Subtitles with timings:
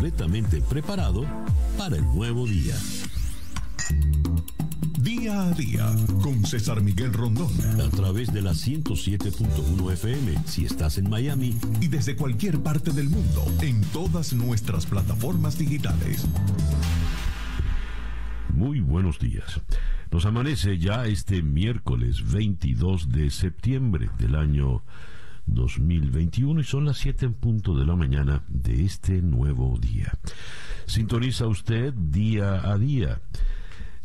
[0.00, 1.26] completamente preparado
[1.76, 2.74] para el nuevo día.
[4.98, 7.50] Día a día con César Miguel Rondón.
[7.78, 11.54] A través de la 107.1 FM si estás en Miami.
[11.82, 16.26] Y desde cualquier parte del mundo en todas nuestras plataformas digitales.
[18.54, 19.60] Muy buenos días.
[20.10, 24.82] Nos amanece ya este miércoles 22 de septiembre del año
[25.54, 30.18] 2021 y son las 7 en punto de la mañana de este nuevo día.
[30.86, 33.20] Sintoniza usted día a día.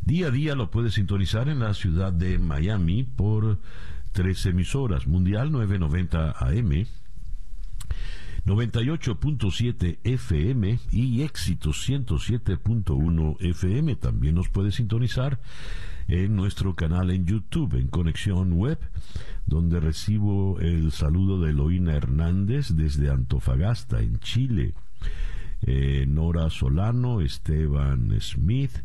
[0.02, 3.60] Día a día lo puede sintonizar en la ciudad de Miami por
[4.12, 6.86] tres emisoras, Mundial 990 AM,
[8.46, 13.96] 98.7 FM y Éxito 107.1 FM.
[13.96, 15.40] También nos puede sintonizar
[16.08, 18.78] en nuestro canal en YouTube, en Conexión Web,
[19.48, 24.76] donde recibo el saludo de Eloína Hernández desde Antofagasta, en Chile.
[25.64, 28.84] Eh, Nora Solano, Esteban Smith,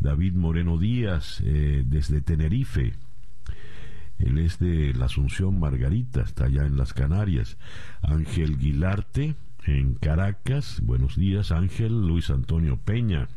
[0.00, 2.94] David Moreno Díaz eh, desde Tenerife.
[4.18, 7.58] Él es de la Asunción Margarita, está allá en las Canarias.
[8.02, 10.80] Ángel Guilarte en Caracas.
[10.82, 12.06] Buenos días, Ángel.
[12.06, 13.28] Luis Antonio Peña.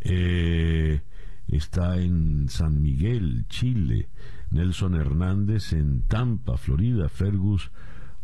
[0.00, 1.00] Eh,
[1.48, 4.08] está en San Miguel, Chile.
[4.50, 7.08] Nelson Hernández en Tampa, Florida.
[7.08, 7.70] Fergus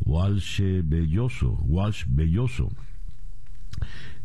[0.00, 1.52] Walsh Belloso.
[1.62, 2.70] Walsh Belloso.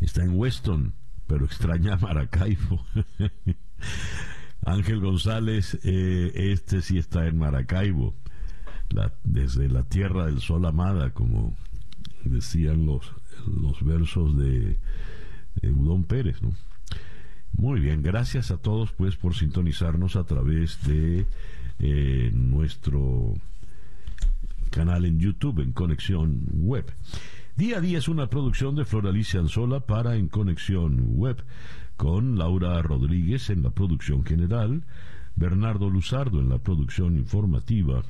[0.01, 0.93] Está en Weston,
[1.27, 2.85] pero extraña Maracaibo.
[4.65, 8.15] Ángel González, eh, este sí está en Maracaibo,
[9.23, 11.55] desde la tierra del sol amada, como
[12.23, 13.11] decían los,
[13.45, 14.77] los versos de,
[15.63, 16.37] Udón Pérez.
[17.53, 21.25] Muy bien, gracias a todos pues por sintonizarnos a través de
[21.79, 23.33] eh, nuestro
[24.71, 26.91] canal en YouTube, en Conexión Web.
[27.55, 31.41] Día a día es una producción de Floralicia Anzola para En Conexión Web,
[31.97, 34.83] con Laura Rodríguez en la producción general,
[35.35, 38.03] Bernardo Luzardo en la producción informativa,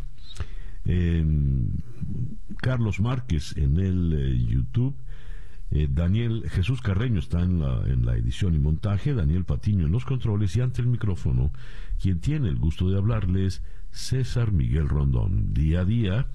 [2.58, 4.96] Carlos Márquez en el eh, YouTube,
[5.72, 9.92] eh, Daniel Jesús Carreño está en la, en la edición y montaje, Daniel Patiño en
[9.92, 11.52] los controles y ante el micrófono,
[12.00, 13.64] quien tiene el gusto de hablarles,
[13.96, 15.54] César Miguel Rondón.
[15.54, 16.28] Día a día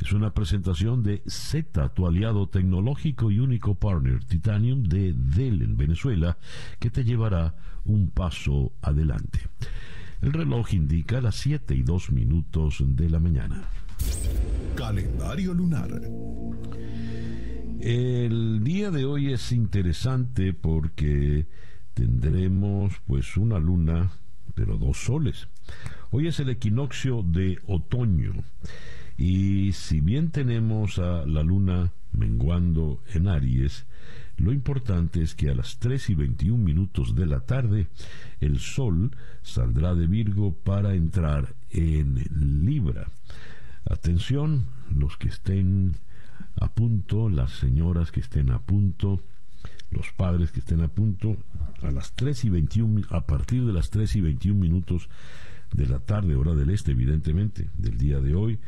[0.00, 5.76] es una presentación de Z, tu aliado tecnológico y único partner Titanium de Dell en
[5.76, 6.38] Venezuela,
[6.78, 7.54] que te llevará
[7.84, 9.40] un paso adelante.
[10.20, 13.62] El reloj indica las 7 y 2 minutos de la mañana.
[14.76, 15.90] Calendario lunar.
[17.80, 21.46] El día de hoy es interesante porque
[21.94, 24.10] tendremos pues una luna,
[24.54, 25.48] pero dos soles.
[26.10, 28.32] Hoy es el equinoccio de otoño
[29.18, 33.86] y si bien tenemos a la luna menguando en Aries,
[34.36, 37.88] lo importante es que a las 3 y 21 minutos de la tarde
[38.40, 42.22] el sol saldrá de Virgo para entrar en
[42.64, 43.08] Libra.
[43.84, 45.96] Atención, los que estén
[46.60, 49.22] a punto, las señoras que estén a punto,
[49.90, 51.36] los padres que estén a punto,
[51.82, 55.08] a las 3 y 21, a partir de las 3 y 21 minutos
[55.76, 58.58] de la tarde, hora del este, evidentemente, del día de hoy,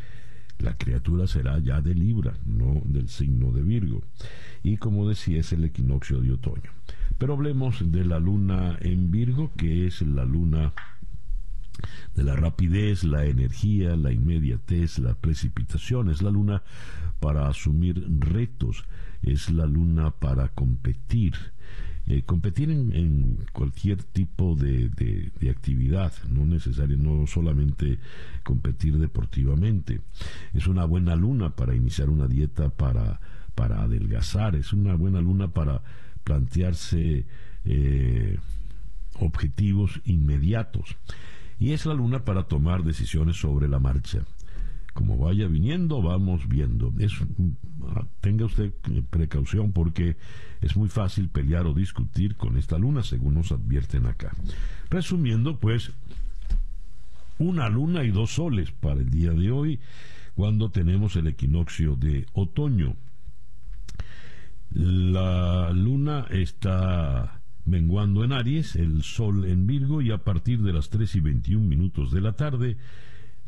[0.58, 4.02] la criatura será ya de Libra, no del signo de Virgo.
[4.62, 6.70] Y como decía, es el equinoccio de otoño.
[7.16, 10.72] Pero hablemos de la luna en Virgo, que es la luna
[12.14, 16.10] de la rapidez, la energía, la inmediatez, la precipitación.
[16.10, 16.62] Es la luna
[17.20, 18.84] para asumir retos,
[19.22, 21.34] es la luna para competir.
[22.10, 27.98] Eh, competir en, cualquier tipo de, de, actividad, no necesario, no solamente
[28.44, 30.00] competir deportivamente.
[30.54, 33.20] Es una buena luna para iniciar una dieta para,
[33.54, 35.82] para adelgazar, es una buena luna para
[36.24, 37.26] plantearse
[37.66, 38.38] eh,
[39.20, 40.96] objetivos inmediatos.
[41.58, 44.24] Y es la luna para tomar decisiones sobre la marcha
[44.98, 46.92] como vaya viniendo, vamos viendo.
[48.20, 48.72] Tenga usted
[49.10, 50.16] precaución porque
[50.60, 54.32] es muy fácil pelear o discutir con esta luna, según nos advierten acá.
[54.90, 55.92] Resumiendo, pues,
[57.38, 59.78] una luna y dos soles para el día de hoy,
[60.34, 62.96] cuando tenemos el equinoccio de otoño.
[64.72, 70.90] La luna está menguando en Aries, el sol en Virgo y a partir de las
[70.90, 72.78] 3 y 21 minutos de la tarde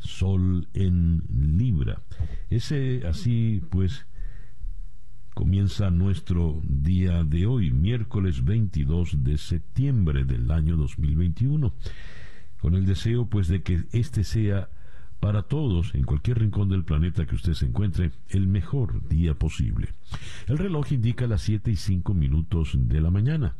[0.01, 1.23] Sol en
[1.57, 2.01] Libra.
[2.49, 4.05] Ese así pues
[5.33, 11.73] comienza nuestro día de hoy, miércoles 22 de septiembre del año 2021,
[12.59, 14.69] con el deseo pues de que este sea
[15.21, 19.89] para todos, en cualquier rincón del planeta que usted se encuentre, el mejor día posible.
[20.47, 23.55] El reloj indica las 7 y 5 minutos de la mañana.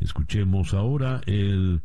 [0.00, 1.82] Escuchemos ahora el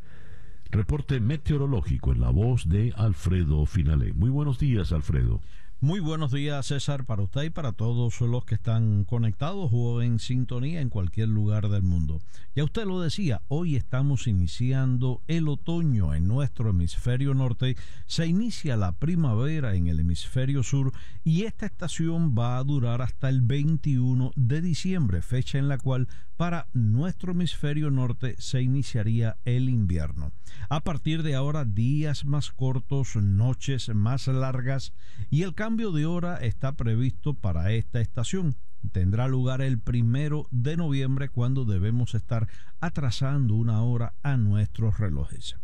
[0.71, 4.13] reporte meteorológico en la voz de Alfredo Finale.
[4.13, 5.41] Muy buenos días, Alfredo.
[5.81, 10.19] Muy buenos días, César, para usted y para todos los que están conectados o en
[10.19, 12.19] sintonía en cualquier lugar del mundo.
[12.53, 17.77] Ya usted lo decía, hoy estamos iniciando el otoño en nuestro hemisferio norte,
[18.07, 20.91] se inicia la primavera en el hemisferio sur
[21.23, 26.09] y esta estación va a durar hasta el 21 de diciembre, fecha en la cual
[26.35, 30.33] para nuestro hemisferio norte se iniciaría el invierno.
[30.67, 34.93] A partir de ahora, días más cortos, noches más largas
[35.29, 38.55] y el cambio de hora está previsto para esta estación.
[38.91, 42.47] Tendrá lugar el primero de noviembre cuando debemos estar
[42.79, 45.57] atrasando una hora a nuestros relojes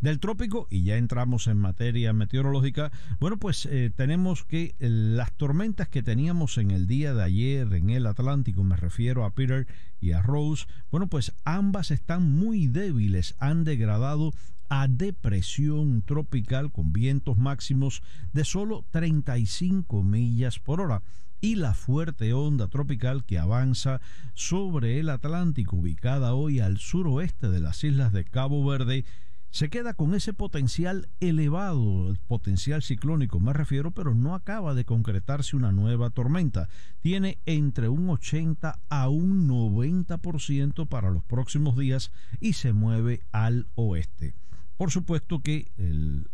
[0.00, 2.90] del trópico y ya entramos en materia meteorológica.
[3.18, 7.70] Bueno, pues eh, tenemos que eh, las tormentas que teníamos en el día de ayer
[7.74, 9.66] en el Atlántico, me refiero a Peter
[10.00, 14.32] y a Rose, bueno, pues ambas están muy débiles, han degradado
[14.70, 18.02] a depresión tropical con vientos máximos
[18.32, 21.02] de solo 35 millas por hora
[21.40, 24.00] y la fuerte onda tropical que avanza
[24.34, 29.04] sobre el Atlántico ubicada hoy al suroeste de las islas de Cabo Verde
[29.50, 35.56] se queda con ese potencial elevado, potencial ciclónico me refiero, pero no acaba de concretarse
[35.56, 36.68] una nueva tormenta.
[37.00, 43.66] Tiene entre un 80 a un 90% para los próximos días y se mueve al
[43.74, 44.34] oeste.
[44.80, 45.70] Por supuesto que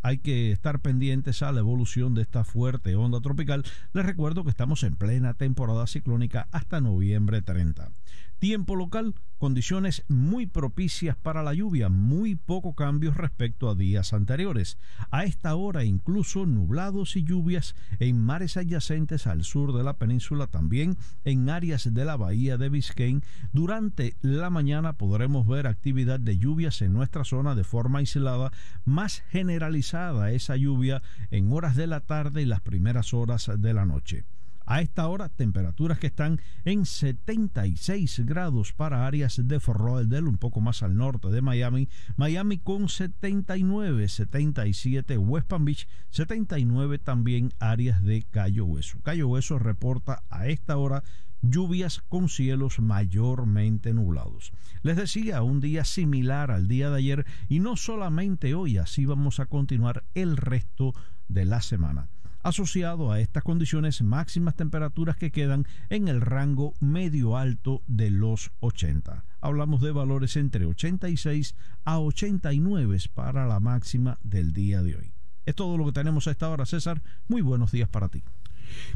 [0.03, 3.65] hay que estar pendientes a la evolución de esta fuerte onda tropical.
[3.93, 7.91] Les recuerdo que estamos en plena temporada ciclónica hasta noviembre 30.
[8.39, 14.77] Tiempo local, condiciones muy propicias para la lluvia, muy poco cambios respecto a días anteriores.
[15.11, 20.49] A esta hora incluso nublados y lluvias en mares adyacentes al sur de la península,
[20.49, 23.23] también en áreas de la bahía de Biscayne.
[23.55, 28.53] Durante la mañana podremos ver actividad de lluvias en nuestra zona de forma aislada,
[28.85, 33.87] más generalizada esa lluvia en horas de la tarde y las primeras horas de la
[33.87, 34.25] noche.
[34.69, 40.39] A esta hora, temperaturas que están en 76 grados para áreas de Fort Lauderdale, un
[40.39, 41.89] poco más al norte de Miami.
[42.17, 48.99] Miami con 79, 77 West Palm Beach, 79 también áreas de Cayo Hueso.
[49.05, 51.05] Cayo Hueso reporta a esta hora
[51.43, 54.51] lluvias con cielos mayormente nublados.
[54.83, 59.39] Les decía, un día similar al día de ayer y no solamente hoy, así vamos
[59.39, 60.93] a continuar el resto
[61.29, 62.09] de la semana
[62.47, 68.53] asociado a estas condiciones máximas temperaturas que quedan en el rango medio alto de los
[68.61, 69.25] 80.
[69.41, 75.13] Hablamos de valores entre 86 a 89 para la máxima del día de hoy.
[75.45, 77.03] Es todo lo que tenemos a esta hora, César.
[77.27, 78.23] Muy buenos días para ti.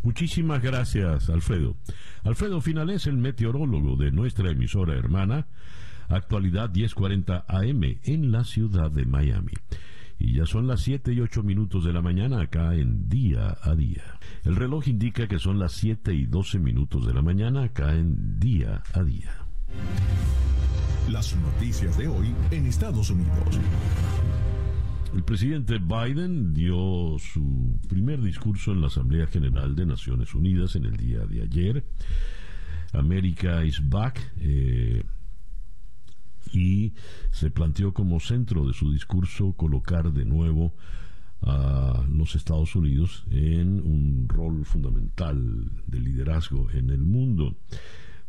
[0.05, 1.77] Muchísimas gracias, Alfredo.
[2.23, 5.49] Alfredo Final es el meteorólogo de nuestra emisora hermana,
[6.09, 9.53] actualidad 1040 AM en la ciudad de Miami.
[10.21, 13.75] Y ya son las 7 y 8 minutos de la mañana acá en día a
[13.75, 14.05] día.
[14.45, 18.39] El reloj indica que son las 7 y 12 minutos de la mañana acá en
[18.39, 19.47] día a día.
[21.11, 23.59] Las noticias de hoy en Estados Unidos.
[25.15, 30.85] El presidente Biden dio su primer discurso en la Asamblea General de Naciones Unidas en
[30.85, 31.85] el día de ayer.
[32.93, 34.21] America is back.
[34.39, 35.03] Eh,
[36.53, 36.95] y
[37.31, 40.75] se planteó como centro de su discurso colocar de nuevo
[41.43, 47.57] a los Estados Unidos en un rol fundamental de liderazgo en el mundo.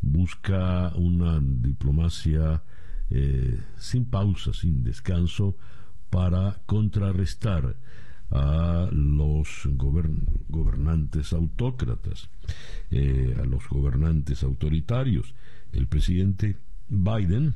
[0.01, 2.63] Busca una diplomacia
[3.09, 5.57] eh, sin pausa, sin descanso,
[6.09, 7.75] para contrarrestar
[8.31, 12.29] a los gobernantes autócratas,
[12.89, 15.35] eh, a los gobernantes autoritarios.
[15.73, 16.55] El presidente
[16.87, 17.55] Biden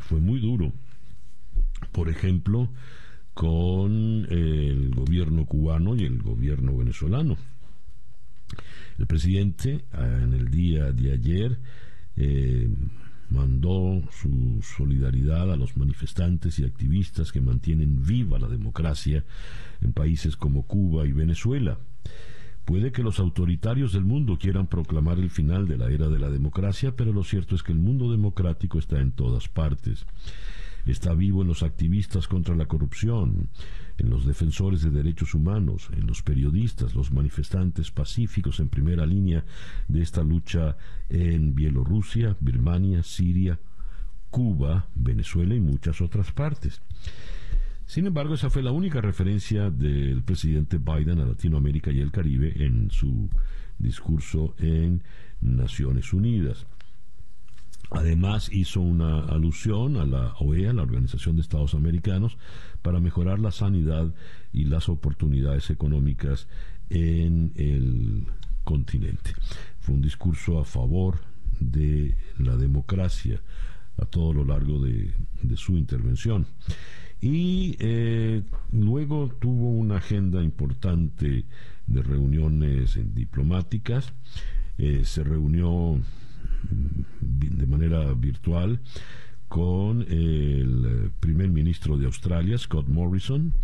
[0.00, 0.72] fue muy duro.
[1.92, 2.68] Por ejemplo,
[3.34, 7.36] con el gobierno cubano y el gobierno venezolano.
[8.98, 11.58] El presidente en el día de ayer
[12.16, 12.68] eh,
[13.28, 19.24] mandó su solidaridad a los manifestantes y activistas que mantienen viva la democracia
[19.80, 21.78] en países como Cuba y Venezuela.
[22.64, 26.30] Puede que los autoritarios del mundo quieran proclamar el final de la era de la
[26.30, 30.06] democracia, pero lo cierto es que el mundo democrático está en todas partes.
[30.86, 33.48] Está vivo en los activistas contra la corrupción,
[33.98, 39.44] en los defensores de derechos humanos, en los periodistas, los manifestantes pacíficos en primera línea
[39.88, 40.76] de esta lucha
[41.10, 43.58] en Bielorrusia, Birmania, Siria,
[44.30, 46.82] Cuba, Venezuela y muchas otras partes.
[47.86, 52.52] Sin embargo, esa fue la única referencia del presidente Biden a Latinoamérica y el Caribe
[52.64, 53.28] en su
[53.78, 55.02] discurso en
[55.40, 56.66] Naciones Unidas.
[57.90, 62.38] Además, hizo una alusión a la OEA, la Organización de Estados Americanos,
[62.82, 64.12] para mejorar la sanidad
[64.52, 66.48] y las oportunidades económicas
[66.90, 68.26] en el
[68.64, 69.32] continente.
[69.80, 71.20] Fue un discurso a favor
[71.60, 73.40] de la democracia
[73.98, 75.12] a todo lo largo de,
[75.56, 76.46] su intervención.
[77.24, 81.46] Y eh, luego tuvo una agenda importante
[81.86, 84.12] de reuniones diplomáticas.
[84.76, 88.78] Eh, se reunió mm, de manera virtual
[89.48, 93.54] con el primer ministro de Australia, Scott Morrison,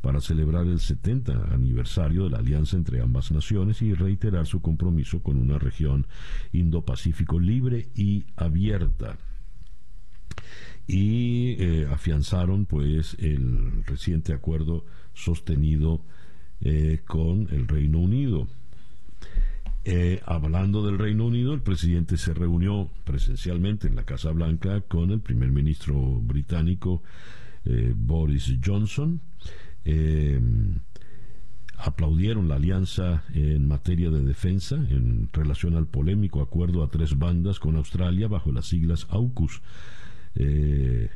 [0.00, 5.22] para celebrar el 70 aniversario de la alianza entre ambas naciones y reiterar su compromiso
[5.22, 6.06] con una región
[6.54, 9.18] Indo-Pacífico libre y abierta.
[10.86, 14.84] Y eh, afianzaron pues el reciente acuerdo
[15.14, 16.02] sostenido
[16.60, 18.48] eh, con el Reino Unido.
[19.84, 25.10] Eh, hablando del Reino Unido, el presidente se reunió presencialmente en la Casa Blanca con
[25.10, 27.02] el primer ministro británico
[27.94, 29.20] Boris Johnson
[31.82, 37.58] aplaudieron la alianza en materia de defensa en relación al polémico acuerdo a tres bandas
[37.58, 39.62] con Australia bajo las siglas AUKUS.
[40.34, 41.10] Eh,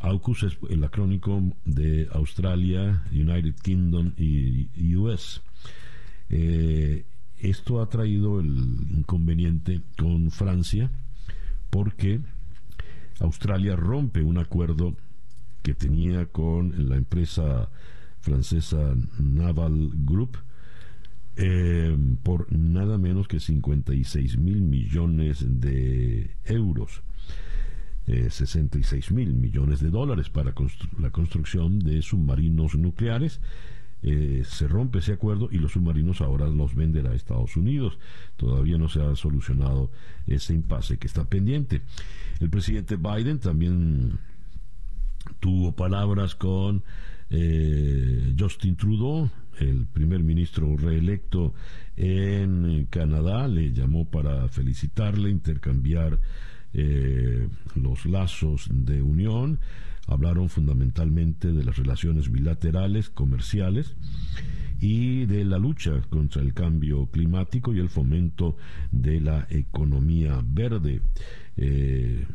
[0.00, 5.40] AUKUS es el acrónico de Australia, United Kingdom y US.
[6.30, 7.04] Eh,
[7.38, 10.90] esto ha traído el inconveniente con Francia
[11.70, 12.20] porque
[13.20, 14.96] Australia rompe un acuerdo
[15.62, 17.70] que tenía con la empresa
[18.20, 20.38] francesa Naval Group
[21.36, 27.02] eh, por nada menos que 56 mil millones de euros.
[28.08, 30.54] 66 eh, mil millones de dólares para
[30.98, 33.40] la construcción de submarinos nucleares.
[34.02, 37.98] Eh, se rompe ese acuerdo y los submarinos ahora los venderá a Estados Unidos.
[38.36, 39.90] Todavía no se ha solucionado
[40.26, 41.82] ese impasse que está pendiente.
[42.40, 44.18] El presidente Biden también
[45.40, 46.84] tuvo palabras con
[47.30, 51.52] eh, Justin Trudeau, el primer ministro reelecto
[51.96, 56.20] en Canadá, le llamó para felicitarle, intercambiar
[56.74, 59.60] eh, los lazos de unión,
[60.06, 63.94] hablaron fundamentalmente de las relaciones bilaterales, comerciales
[64.80, 68.56] y de la lucha contra el cambio climático y el fomento
[68.92, 71.00] de la economía verde.
[71.56, 72.26] Eh,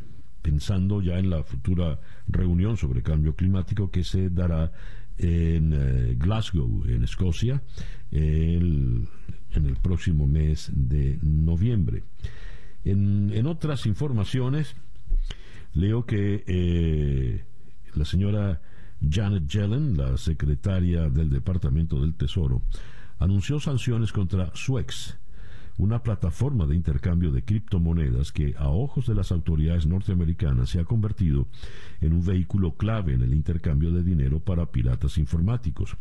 [0.42, 4.74] pensando ya en la futura reunión sobre cambio climático que se dará
[5.18, 7.64] en eh, Glasgow, en Escocia,
[8.12, 9.08] en
[9.54, 12.04] el próximo mes de noviembre.
[12.86, 14.76] En, otras informaciones,
[15.74, 17.44] leo que eh,
[17.96, 18.62] la señora
[19.08, 22.62] Janet Yellen, la secretaria del Departamento del Tesoro,
[23.20, 25.18] anunció sanciones contra Suex,
[25.78, 30.86] una plataforma de intercambio de criptomonedas que a ojos de las autoridades norteamericanas se ha
[30.86, 31.48] convertido
[32.02, 35.98] en un vehículo clave en el intercambio de dinero para piratas informáticos.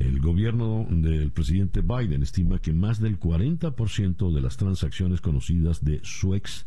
[0.00, 6.00] El gobierno del presidente Biden estima que más del 40% de las transacciones conocidas de
[6.02, 6.64] SUEX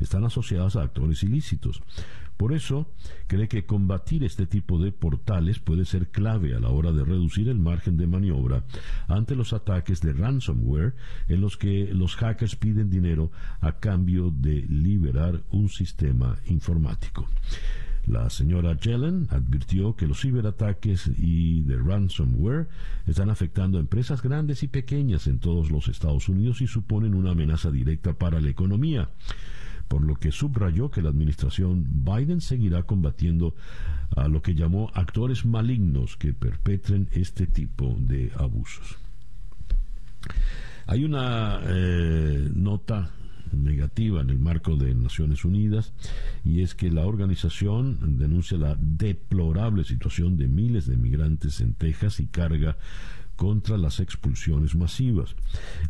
[0.00, 1.80] están asociadas a actores ilícitos.
[2.36, 2.90] Por eso,
[3.28, 7.48] cree que combatir este tipo de portales puede ser clave a la hora de reducir
[7.48, 8.64] el margen de maniobra
[9.06, 10.96] ante los ataques de ransomware
[11.28, 17.28] en los que los hackers piden dinero a cambio de liberar un sistema informático.
[18.06, 22.68] La señora Yellen advirtió que los ciberataques y de ransomware
[23.06, 27.30] están afectando a empresas grandes y pequeñas en todos los Estados Unidos y suponen una
[27.30, 29.08] amenaza directa para la economía
[29.92, 33.54] por lo que subrayó que la administración Biden seguirá combatiendo
[34.16, 38.96] a lo que llamó actores malignos que perpetren este tipo de abusos.
[40.86, 43.10] Hay una eh, nota
[43.52, 45.92] negativa en el marco de Naciones Unidas
[46.44, 52.20] y es que la organización denuncia la deplorable situación de miles de migrantes en Texas
[52.20, 52.76] y carga
[53.36, 55.34] contra las expulsiones masivas.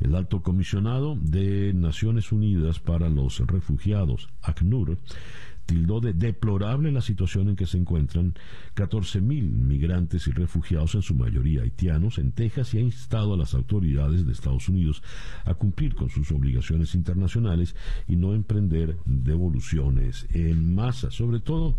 [0.01, 4.99] El alto comisionado de Naciones Unidas para los Refugiados, ACNUR,
[5.67, 8.35] tildó de deplorable la situación en que se encuentran
[8.75, 13.55] 14.000 migrantes y refugiados, en su mayoría haitianos, en Texas y ha instado a las
[13.55, 15.03] autoridades de Estados Unidos
[15.45, 17.77] a cumplir con sus obligaciones internacionales
[18.09, 21.11] y no emprender devoluciones en masa.
[21.11, 21.79] Sobre todo,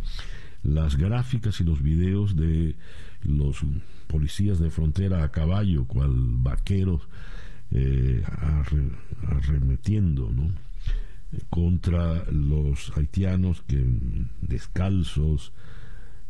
[0.63, 2.75] las gráficas y los videos de
[3.21, 3.65] los
[4.07, 7.07] policías de frontera a caballo, cual vaqueros
[7.71, 8.23] eh,
[9.27, 10.29] arremetiendo
[11.49, 13.83] contra los haitianos que
[14.41, 15.53] descalzos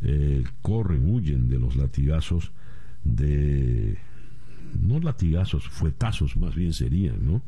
[0.01, 2.51] eh, corren, huyen de los latigazos
[3.03, 3.97] de,
[4.81, 7.41] no latigazos, fuetazos más bien serían, ¿no?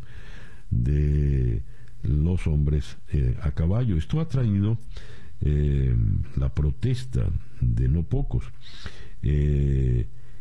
[0.69, 1.61] De
[2.03, 3.97] los hombres eh, a caballo.
[3.97, 4.77] Esto ha traído
[5.41, 5.95] eh,
[6.37, 7.27] la protesta
[7.61, 8.45] de no pocos.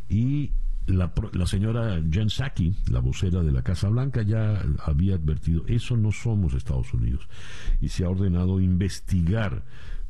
[0.08, 0.50] y
[0.86, 5.96] la, la, señora Jen Psaki, la vocera de la Casa Blanca, ya había advertido, eso
[5.96, 7.28] no somos Estados Unidos.
[7.80, 9.64] Y se ha ordenado investigar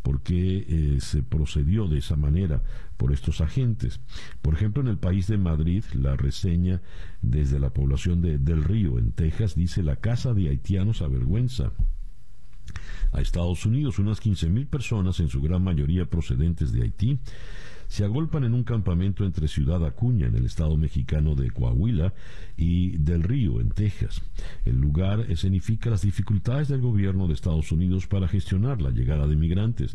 [0.05, 2.63] por qué eh, se procedió de esa manera
[2.99, 4.01] por estos agentes.
[4.43, 6.83] Por ejemplo, en el país de Madrid, la reseña
[7.23, 11.73] desde la población de Del Río, en Texas, dice la casa de haitianos avergüenza
[13.13, 17.19] a Estados Unidos, unas 15.000 personas, en su gran mayoría procedentes de Haití,
[17.95, 22.13] se agolpan en un campamento entre Ciudad Acuña, en el estado mexicano de Coahuila,
[22.57, 24.21] y Del Río, en Texas.
[24.65, 29.37] El lugar escenifica las dificultades del gobierno de Estados Unidos para gestionar la llegada de
[29.37, 29.95] migrantes.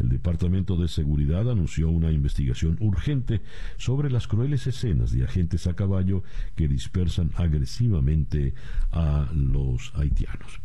[0.00, 3.40] El Departamento de Seguridad anunció una investigación urgente
[3.76, 6.24] sobre las crueles escenas de agentes a caballo
[6.56, 8.52] que dispersan agresivamente
[8.90, 10.60] a los haitianos.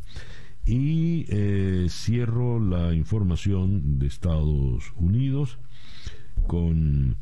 [0.66, 5.60] Y eh, cierro la información de Estados Unidos
[6.48, 7.18] con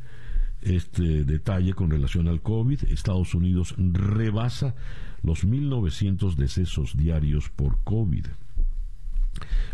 [0.62, 2.84] este detalle con relación al COVID.
[2.84, 4.74] Estados Unidos rebasa
[5.22, 8.26] los 1.900 decesos diarios por COVID.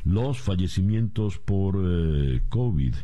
[0.05, 2.95] Los fallecimientos por eh, COVID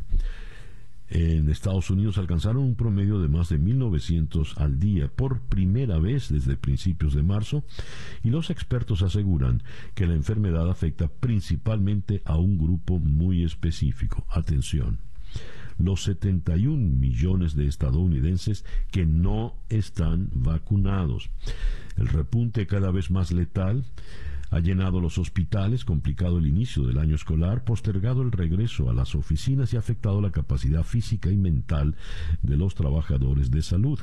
[1.10, 6.30] en Estados Unidos alcanzaron un promedio de más de 1.900 al día por primera vez
[6.30, 7.64] desde principios de marzo
[8.22, 9.62] y los expertos aseguran
[9.94, 14.24] que la enfermedad afecta principalmente a un grupo muy específico.
[14.30, 14.98] Atención
[15.78, 21.30] los 71 millones de estadounidenses que no están vacunados.
[21.96, 23.84] El repunte cada vez más letal
[24.50, 29.14] ha llenado los hospitales, complicado el inicio del año escolar, postergado el regreso a las
[29.14, 31.96] oficinas y afectado la capacidad física y mental
[32.42, 33.98] de los trabajadores de salud.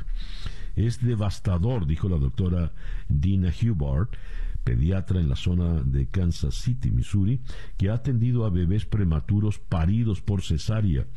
[0.76, 2.74] Es devastador, dijo la doctora
[3.08, 4.16] Dina Hubart,
[4.64, 7.40] pediatra en la zona de Kansas City, Missouri,
[7.78, 11.08] que ha atendido a bebés prematuros paridos por cesárea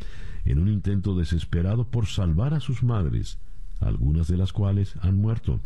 [0.44, 3.38] en un intento desesperado por salvar a sus madres,
[3.80, 5.60] algunas de las cuales han muerto.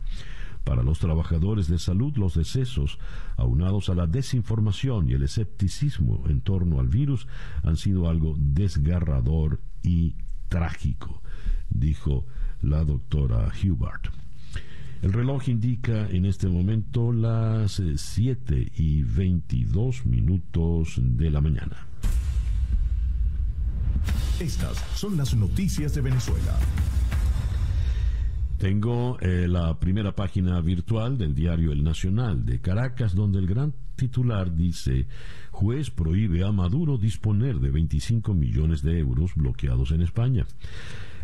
[0.65, 2.99] Para los trabajadores de salud, los decesos,
[3.37, 7.27] aunados a la desinformación y el escepticismo en torno al virus,
[7.63, 10.15] han sido algo desgarrador y
[10.49, 11.23] trágico,
[11.71, 12.27] dijo
[12.61, 14.09] la doctora Hubert.
[15.01, 21.77] El reloj indica en este momento las 7 y 22 minutos de la mañana.
[24.41, 26.59] Estas son las noticias de Venezuela.
[28.59, 33.73] Tengo eh, la primera página virtual del diario El Nacional de Caracas, donde el gran
[33.95, 35.07] titular dice,
[35.53, 40.47] juez prohíbe a Maduro disponer de 25 millones de euros bloqueados en España.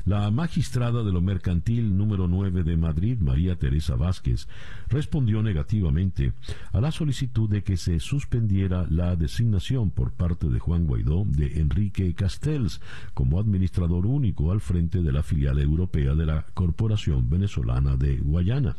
[0.06, 4.48] La magistrada de lo mercantil número 9 de Madrid, María Teresa Vázquez,
[4.88, 6.34] respondió negativamente
[6.72, 11.58] a la solicitud de que se suspendiera la designación por parte de Juan Guaidó de
[11.58, 12.82] Enrique Castells
[13.14, 18.76] como administrador único al frente de la filial europea de la Corporación Venezolana de Guayana.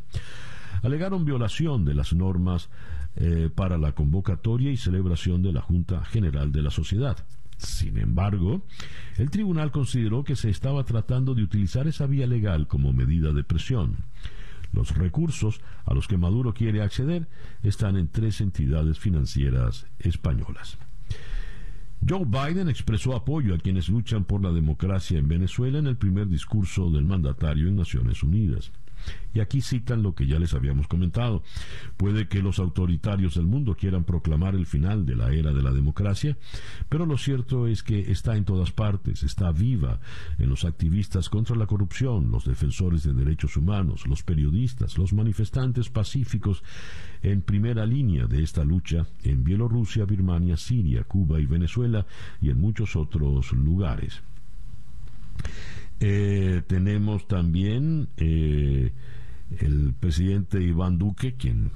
[0.83, 2.69] Alegaron violación de las normas
[3.15, 7.17] eh, para la convocatoria y celebración de la Junta General de la Sociedad.
[7.57, 8.65] Sin embargo,
[9.17, 13.43] el tribunal consideró que se estaba tratando de utilizar esa vía legal como medida de
[13.43, 13.97] presión.
[14.73, 17.29] Los recursos a los que Maduro quiere acceder
[17.63, 20.77] están en tres entidades financieras españolas.
[22.07, 26.27] Joe Biden expresó apoyo a quienes luchan por la democracia en Venezuela en el primer
[26.27, 28.71] discurso del mandatario en Naciones Unidas.
[29.33, 31.43] Y aquí citan lo que ya les habíamos comentado.
[31.97, 35.71] Puede que los autoritarios del mundo quieran proclamar el final de la era de la
[35.71, 36.37] democracia,
[36.87, 39.99] pero lo cierto es que está en todas partes, está viva
[40.39, 45.89] en los activistas contra la corrupción, los defensores de derechos humanos, los periodistas, los manifestantes
[45.89, 46.63] pacíficos
[47.21, 52.05] en primera línea de esta lucha en Bielorrusia, Birmania, Siria, Cuba y Venezuela
[52.41, 54.21] y en muchos otros lugares.
[55.99, 58.91] Eh, tenemos también eh,
[59.59, 61.71] el presidente Iván Duque, quien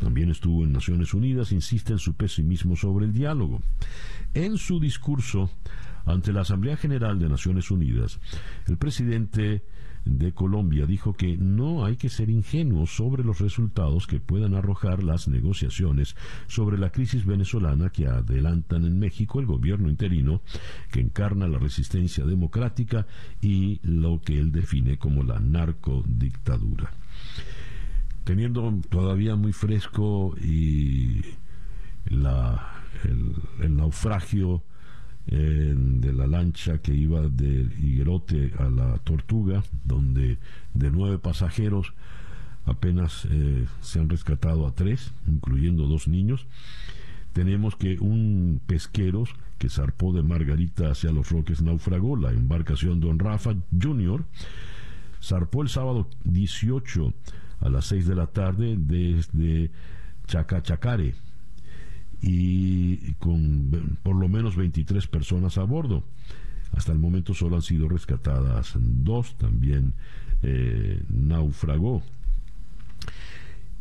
[0.00, 3.60] también estuvo en Naciones Unidas, insiste en su pesimismo sobre el diálogo.
[4.34, 5.50] En su discurso
[6.04, 8.20] ante la Asamblea General de Naciones Unidas,
[8.66, 9.62] el presidente
[10.04, 15.02] de Colombia dijo que no hay que ser ingenuos sobre los resultados que puedan arrojar
[15.02, 16.14] las negociaciones
[16.46, 20.42] sobre la crisis venezolana que adelantan en México el gobierno interino
[20.90, 23.06] que encarna la resistencia democrática
[23.40, 26.92] y lo que él define como la narcodictadura.
[28.24, 31.24] Teniendo todavía muy fresco el,
[32.06, 34.62] el naufragio
[35.26, 40.38] de la lancha que iba de Higuerote a la Tortuga, donde
[40.74, 41.94] de nueve pasajeros
[42.66, 46.46] apenas eh, se han rescatado a tres, incluyendo dos niños.
[47.32, 49.24] Tenemos que un pesquero
[49.58, 54.24] que zarpó de Margarita hacia los Roques naufragó, la embarcación Don Rafa Jr.
[55.22, 57.12] zarpó el sábado 18
[57.60, 59.70] a las 6 de la tarde desde
[60.26, 61.14] Chacachacare
[62.26, 66.02] y con por lo menos 23 personas a bordo.
[66.72, 69.92] Hasta el momento solo han sido rescatadas dos, también
[70.42, 72.02] eh, naufragó.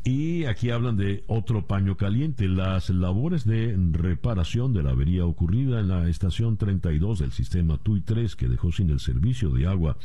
[0.04, 5.80] Y aquí hablan de otro paño caliente, las labores de reparación de la avería ocurrida
[5.80, 9.96] en la estación 32 del sistema TUI 3 que dejó sin el servicio de agua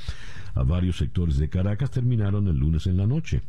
[0.54, 3.42] a varios sectores de Caracas terminaron el lunes en la noche.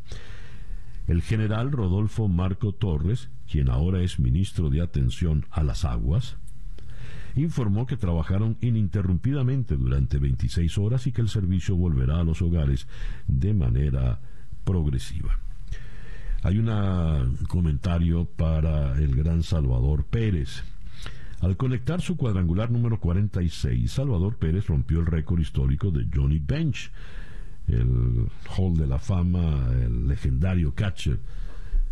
[1.10, 6.38] El general Rodolfo Marco Torres, quien ahora es ministro de Atención a las Aguas,
[7.36, 12.88] informó que trabajaron ininterrumpidamente durante 26 horas y que el servicio volverá a los hogares
[13.28, 14.20] de manera
[14.64, 15.40] progresiva.
[16.44, 20.64] Hay un comentario para el gran Salvador Pérez.
[21.40, 26.92] Al conectar su cuadrangular número 46, Salvador Pérez rompió el récord histórico de Johnny Bench
[27.70, 31.20] el Hall de la Fama, el legendario catcher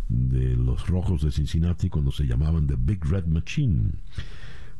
[0.08, 3.92] de los Rojos de Cincinnati cuando se llamaban The Big Red Machine.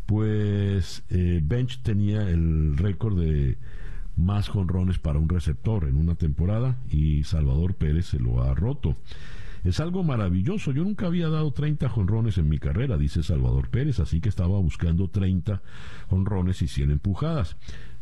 [0.07, 3.59] Pues eh, Bench tenía el récord de
[4.17, 8.97] más jonrones para un receptor en una temporada y Salvador Pérez se lo ha roto.
[9.65, 10.73] Es algo maravilloso.
[10.73, 14.59] Yo nunca había dado 30 jonrones en mi carrera, dice Salvador Pérez, así que estaba
[14.59, 15.63] buscando 30
[16.09, 17.57] jonrones y 100 empujadas.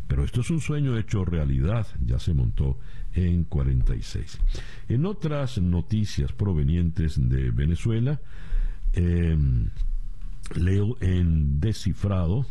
[0.08, 2.78] Pero esto es un sueño hecho realidad, ya se montó
[3.14, 4.38] en 46.
[4.88, 8.20] En otras noticias provenientes de Venezuela,
[8.92, 9.70] em,
[10.54, 12.46] leo en descifrado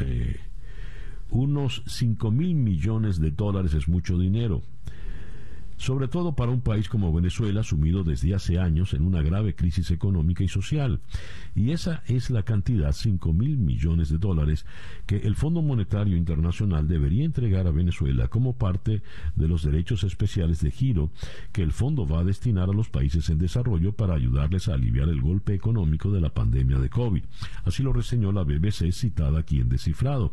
[0.00, 0.40] eh,
[1.30, 4.62] unos 5 mil millones de dólares es mucho dinero
[5.76, 9.90] sobre todo para un país como Venezuela, sumido desde hace años en una grave crisis
[9.90, 11.00] económica y social.
[11.54, 14.66] Y esa es la cantidad, 5 mil millones de dólares,
[15.06, 19.02] que el Fondo Monetario Internacional debería entregar a Venezuela como parte
[19.34, 21.10] de los derechos especiales de giro
[21.52, 25.08] que el fondo va a destinar a los países en desarrollo para ayudarles a aliviar
[25.08, 27.22] el golpe económico de la pandemia de COVID.
[27.64, 30.32] Así lo reseñó la BBC citada aquí en Descifrado.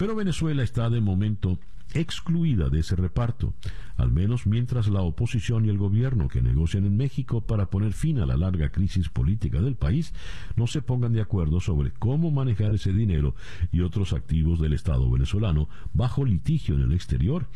[0.00, 1.58] Pero Venezuela está de momento
[1.92, 3.52] excluida de ese reparto,
[3.96, 8.18] al menos mientras la oposición y el gobierno que negocian en México para poner fin
[8.18, 10.14] a la larga crisis política del país
[10.56, 13.34] no se pongan de acuerdo sobre cómo manejar ese dinero
[13.72, 17.46] y otros activos del Estado venezolano bajo litigio en el exterior,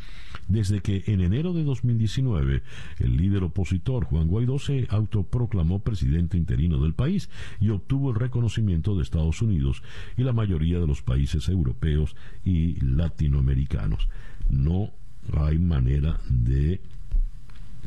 [0.48, 2.62] desde que en enero de 2019
[2.98, 7.30] el líder opositor Juan Guaidó se autoproclamó presidente interino del país
[7.61, 9.83] y obtuvo el reconocimiento de Estados Unidos
[10.16, 14.08] y la mayoría de los países europeos y latinoamericanos
[14.48, 14.92] no
[15.32, 16.80] hay manera de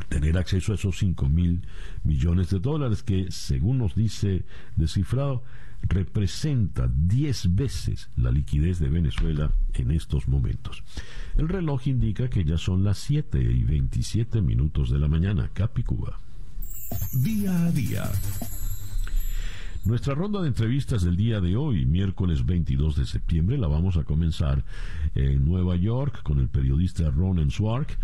[0.09, 1.61] tener acceso a esos 5 mil
[2.03, 5.43] millones de dólares que, según nos dice descifrado,
[5.83, 10.83] representa 10 veces la liquidez de Venezuela en estos momentos.
[11.35, 16.19] El reloj indica que ya son las 7 y 27 minutos de la mañana, Capicúa.
[17.13, 18.11] Día a día
[19.87, 24.03] nuestra ronda de entrevistas del día de hoy, miércoles 22 de septiembre, la vamos a
[24.03, 24.65] comenzar
[25.15, 27.97] en Nueva York con el periodista Ronan Swark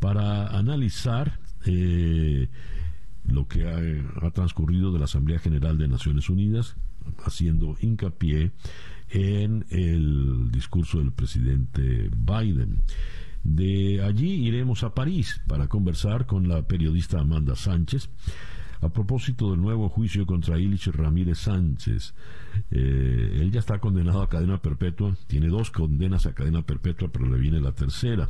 [0.00, 2.48] para analizar eh,
[3.26, 6.76] lo que ha, transcurrido de la Asamblea General de Naciones Unidas,
[7.24, 8.52] haciendo hincapié
[9.10, 12.80] en el discurso del presidente Biden.
[13.44, 18.08] De allí iremos a París para conversar con la periodista Amanda Sánchez
[18.80, 22.14] a propósito del nuevo juicio contra Ilich Ramírez Sánchez,
[22.70, 27.26] eh, él ya está condenado a cadena perpetua, tiene dos condenas a cadena perpetua, pero
[27.26, 28.28] le viene la tercera,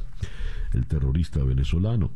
[0.72, 2.10] el terrorista venezolano.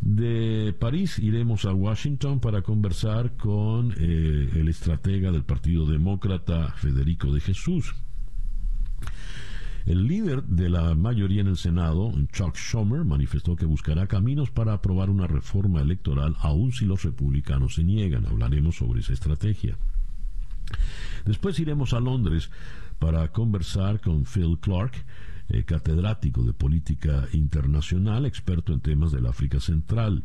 [0.00, 7.32] De París iremos a Washington para conversar con eh, el estratega del Partido Demócrata, Federico
[7.32, 7.94] de Jesús.
[9.86, 14.74] El líder de la mayoría en el Senado, Chuck Schumer, manifestó que buscará caminos para
[14.74, 18.26] aprobar una reforma electoral aun si los republicanos se niegan.
[18.26, 19.76] Hablaremos sobre esa estrategia.
[21.24, 22.50] Después iremos a Londres
[22.98, 24.92] para conversar con Phil Clark,
[25.48, 30.22] eh, catedrático de política internacional, experto en temas del África Central.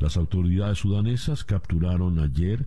[0.00, 2.66] Las autoridades sudanesas capturaron ayer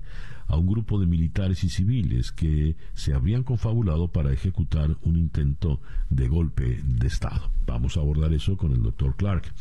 [0.51, 5.79] a un grupo de militares y civiles que se habrían confabulado para ejecutar un intento
[6.09, 7.49] de golpe de Estado.
[7.65, 9.53] Vamos a abordar eso con el doctor Clark.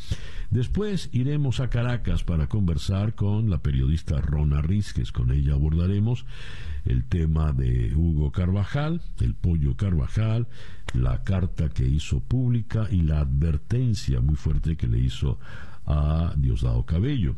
[0.50, 5.12] Después iremos a Caracas para conversar con la periodista Rona Rizquez.
[5.12, 6.26] Con ella abordaremos
[6.85, 10.48] el tema de Hugo Carvajal, el pollo Carvajal,
[10.92, 15.38] la carta que hizo pública y la advertencia muy fuerte que le hizo
[15.87, 17.37] a Diosdado Cabello.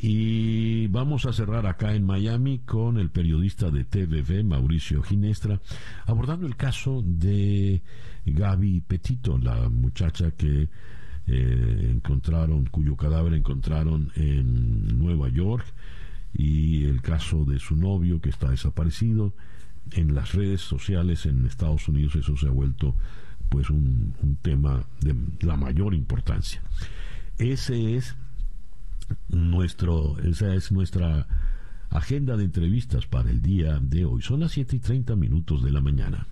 [0.00, 5.60] Y vamos a cerrar acá en Miami con el periodista de TVV, Mauricio Ginestra,
[6.06, 7.82] abordando el caso de
[8.24, 10.68] Gaby Petito, la muchacha que
[11.26, 15.66] eh, encontraron, cuyo cadáver encontraron en Nueva York,
[16.32, 19.34] y el caso de su novio que está desaparecido.
[19.92, 22.94] En las redes sociales en Estados Unidos eso se ha vuelto
[23.48, 26.62] pues un, un tema de la mayor importancia.
[27.38, 28.14] Ese es
[29.28, 31.26] nuestro, esa es nuestra
[31.90, 34.22] agenda de entrevistas para el día de hoy.
[34.22, 36.26] Son las 7 y 30 minutos de la mañana.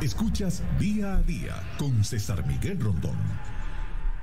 [0.00, 3.16] Escuchas día a día con César Miguel Rondón.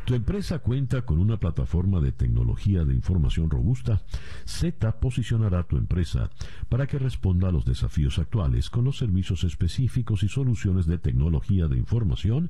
[0.09, 4.01] Tu empresa cuenta con una plataforma de tecnología de información robusta.
[4.43, 6.31] Z posicionará tu empresa
[6.67, 11.67] para que responda a los desafíos actuales con los servicios específicos y soluciones de tecnología
[11.67, 12.49] de información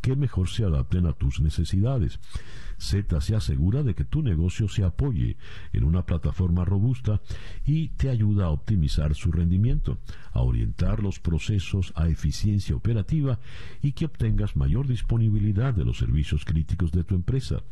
[0.00, 2.20] que mejor se adapten a tus necesidades.
[2.78, 5.36] Z se asegura de que tu negocio se apoye
[5.72, 7.20] en una plataforma robusta
[7.66, 9.98] y te ayuda a optimizar su rendimiento,
[10.32, 13.38] a orientar los procesos a eficiencia operativa
[13.82, 17.62] y que obtengas mayor disponibilidad de los servicios críticos de tu empresa.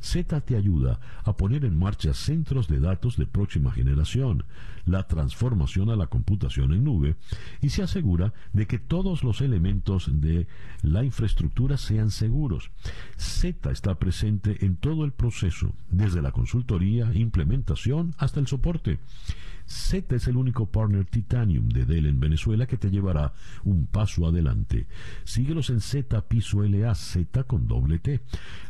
[0.00, 4.44] Z te ayuda a poner en marcha centros de datos de próxima generación,
[4.84, 7.16] la transformación a la computación en nube
[7.60, 10.46] y se asegura de que todos los elementos de
[10.82, 12.70] la infraestructura sean seguros.
[13.16, 18.98] Z está presente en todo el proceso, desde la consultoría, implementación hasta el soporte.
[19.66, 23.32] Z es el único partner Titanium de Dell en Venezuela que te llevará
[23.64, 24.86] un paso adelante.
[25.24, 28.20] Síguelos en Z Piso LA, Z con doble T.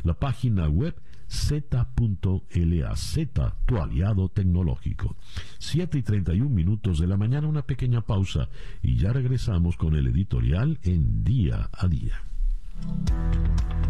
[0.03, 0.95] La página web
[1.27, 3.17] Z.LAZ,
[3.65, 5.15] tu aliado tecnológico.
[5.59, 8.49] 7 y 31 minutos de la mañana, una pequeña pausa
[8.81, 12.23] y ya regresamos con el editorial en día a día.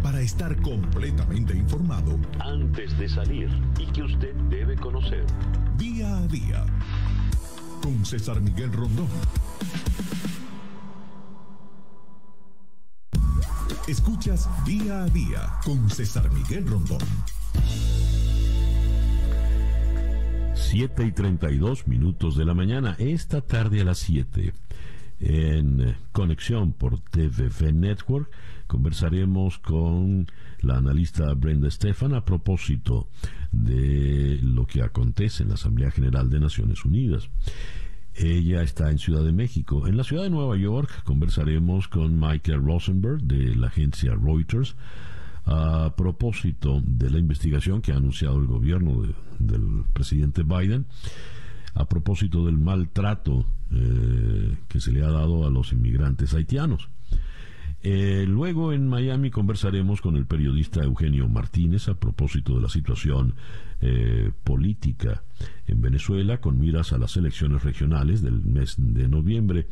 [0.02, 5.24] Para estar completamente informado, antes de salir y que usted debe conocer.
[5.76, 6.64] Día a día,
[7.82, 9.08] con César Miguel Rondón.
[13.88, 16.98] Escuchas día a día con César Miguel Rondón.
[20.54, 24.52] 7 y 32 minutos de la mañana, esta tarde a las 7,
[25.20, 28.30] en conexión por TVF Network,
[28.66, 30.26] conversaremos con
[30.60, 33.08] la analista Brenda Stefan a propósito
[33.52, 37.30] de lo que acontece en la Asamblea General de Naciones Unidas.
[38.18, 39.86] Ella está en Ciudad de México.
[39.86, 44.74] En la ciudad de Nueva York conversaremos con Michael Rosenberg de la agencia Reuters
[45.44, 49.02] a propósito de la investigación que ha anunciado el gobierno
[49.38, 50.86] del presidente Biden
[51.74, 56.88] a propósito del maltrato eh, que se le ha dado a los inmigrantes haitianos.
[57.82, 63.34] Eh, luego en Miami conversaremos con el periodista Eugenio Martínez a propósito de la situación
[63.80, 65.22] eh, política
[65.68, 69.68] en Venezuela con miras a las elecciones regionales del mes de noviembre.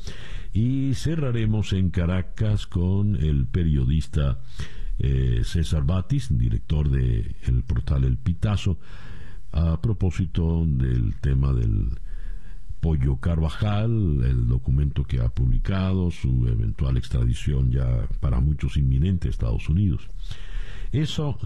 [0.52, 4.38] Y cerraremos en Caracas con el periodista
[4.98, 8.78] eh, César Batis, director del el portal El Pitazo,
[9.50, 11.98] a propósito del tema del
[12.80, 19.30] Pollo Carvajal, el documento que ha publicado, su eventual extradición ya para muchos inminente a
[19.30, 20.08] Estados Unidos.
[20.92, 21.38] Eso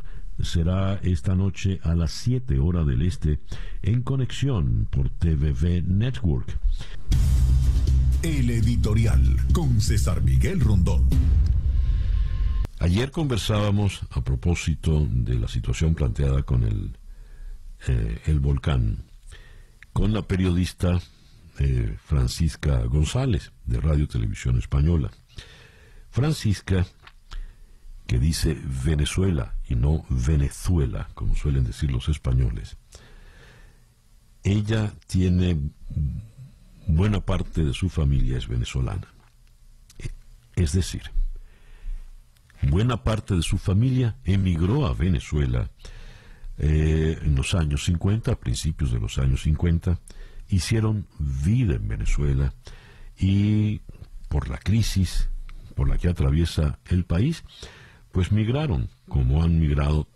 [0.42, 3.40] será esta noche a las 7 horas del este
[3.82, 6.58] en conexión por TVV Network.
[8.22, 11.08] El editorial con César Miguel Rondón.
[12.78, 16.96] Ayer conversábamos a propósito de la situación planteada con el,
[17.88, 19.04] eh, el volcán,
[19.92, 20.98] con la periodista
[22.04, 25.10] Francisca González de Radio Televisión Española.
[26.10, 26.86] Francisca,
[28.06, 32.76] que dice Venezuela y no Venezuela, como suelen decir los españoles,
[34.42, 35.58] ella tiene
[36.86, 39.06] buena parte de su familia es venezolana.
[40.56, 41.02] Es decir,
[42.62, 45.70] buena parte de su familia emigró a Venezuela
[46.58, 49.98] eh, en los años 50, a principios de los años 50,
[50.50, 52.52] hicieron vida en Venezuela
[53.18, 53.80] y
[54.28, 55.28] por la crisis
[55.74, 57.42] por la que atraviesa el país,
[58.12, 60.08] pues migraron, como han migrado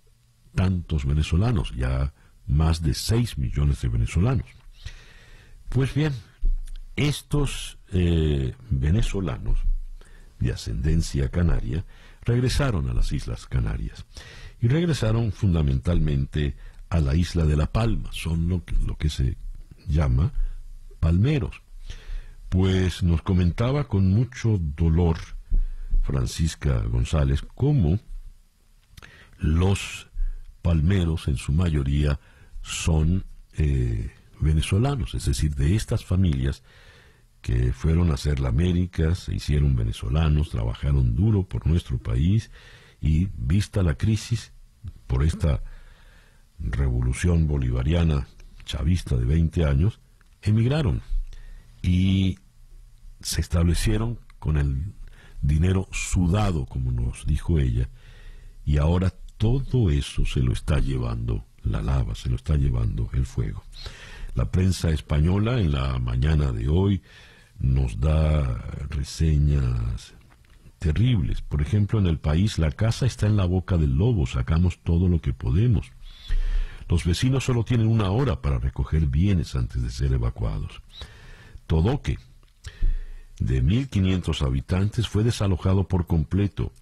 [0.54, 2.12] tantos venezolanos, ya
[2.46, 4.46] más de 6 millones de venezolanos.
[5.68, 6.12] Pues bien,
[6.96, 9.58] estos eh, venezolanos
[10.38, 11.84] de ascendencia canaria
[12.22, 14.04] regresaron a las Islas Canarias
[14.60, 16.56] y regresaron fundamentalmente
[16.90, 19.36] a la isla de La Palma, son lo, lo que se
[19.86, 20.32] llama
[21.00, 21.62] palmeros.
[22.48, 25.18] Pues nos comentaba con mucho dolor
[26.02, 27.98] Francisca González cómo
[29.38, 30.08] los
[30.62, 32.20] palmeros en su mayoría
[32.62, 33.24] son
[33.56, 36.62] eh, venezolanos, es decir, de estas familias
[37.40, 42.50] que fueron a hacer la América, se hicieron venezolanos, trabajaron duro por nuestro país
[43.00, 44.52] y vista la crisis
[45.06, 45.62] por esta
[46.58, 48.26] revolución bolivariana
[48.64, 50.00] chavista de 20 años,
[50.42, 51.02] emigraron
[51.82, 52.38] y
[53.20, 54.92] se establecieron con el
[55.40, 57.88] dinero sudado, como nos dijo ella,
[58.64, 63.26] y ahora todo eso se lo está llevando la lava, se lo está llevando el
[63.26, 63.62] fuego.
[64.34, 67.02] La prensa española en la mañana de hoy
[67.58, 68.42] nos da
[68.90, 70.14] reseñas
[70.78, 71.40] terribles.
[71.40, 75.08] Por ejemplo, en el país la casa está en la boca del lobo, sacamos todo
[75.08, 75.92] lo que podemos.
[76.88, 80.82] Los vecinos solo tienen una hora para recoger bienes antes de ser evacuados.
[81.66, 82.18] Todoque,
[83.38, 86.72] de 1.500 habitantes, fue desalojado por completo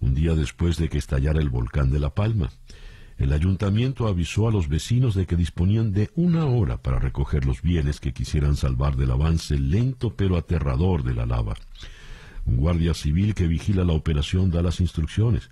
[0.00, 2.50] un día después de que estallara el volcán de La Palma.
[3.18, 7.60] El ayuntamiento avisó a los vecinos de que disponían de una hora para recoger los
[7.60, 11.54] bienes que quisieran salvar del avance lento pero aterrador de la lava.
[12.46, 15.50] Un guardia civil que vigila la operación da las instrucciones.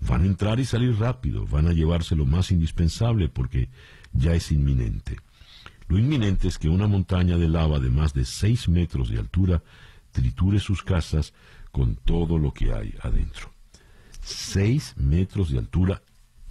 [0.00, 3.68] Van a entrar y salir rápido, van a llevarse lo más indispensable porque
[4.12, 5.16] ya es inminente.
[5.88, 9.62] Lo inminente es que una montaña de lava de más de seis metros de altura
[10.12, 11.32] triture sus casas
[11.70, 13.52] con todo lo que hay adentro.
[14.22, 16.02] Seis metros de altura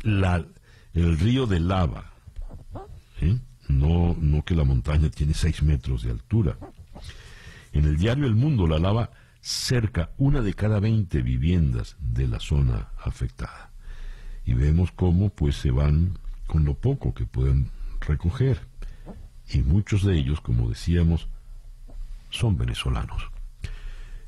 [0.02, 0.46] la,
[0.94, 2.14] el río de lava.
[3.22, 3.38] ¿eh?
[3.68, 6.58] No, no que la montaña tiene seis metros de altura.
[7.74, 9.10] En el diario El Mundo, la lava
[9.46, 13.70] cerca una de cada veinte viviendas de la zona afectada.
[14.44, 17.70] Y vemos cómo pues se van con lo poco que pueden
[18.02, 18.62] recoger.
[19.48, 21.28] Y muchos de ellos, como decíamos,
[22.32, 23.30] son venezolanos.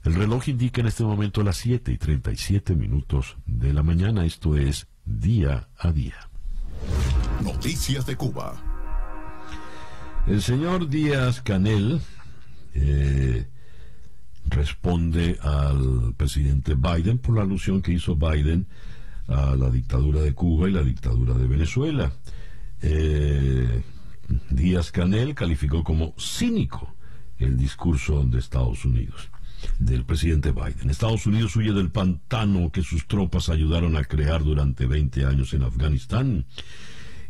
[0.04, 4.24] El reloj indica en este momento las 7 y 37 minutos de la mañana.
[4.24, 6.30] Esto es día a día.
[7.44, 8.54] Noticias de Cuba.
[10.28, 12.02] El señor Díaz Canel
[12.76, 13.48] eh,
[14.50, 18.68] responde al presidente Biden por la alusión que hizo Biden
[19.28, 22.12] a la dictadura de Cuba y la dictadura de Venezuela.
[22.82, 23.82] Eh,
[24.50, 26.94] Díaz Canel calificó como cínico
[27.40, 29.30] el discurso de Estados Unidos
[29.80, 30.90] del presidente Biden.
[30.90, 35.64] Estados Unidos huye del pantano que sus tropas ayudaron a crear durante 20 años en
[35.64, 36.46] Afganistán.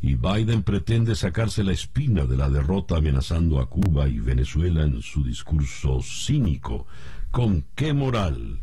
[0.02, 5.02] Y Biden pretende sacarse la espina de la derrota amenazando a Cuba y Venezuela en
[5.02, 6.86] su discurso cínico.
[7.32, 8.60] ¿Con qué moral?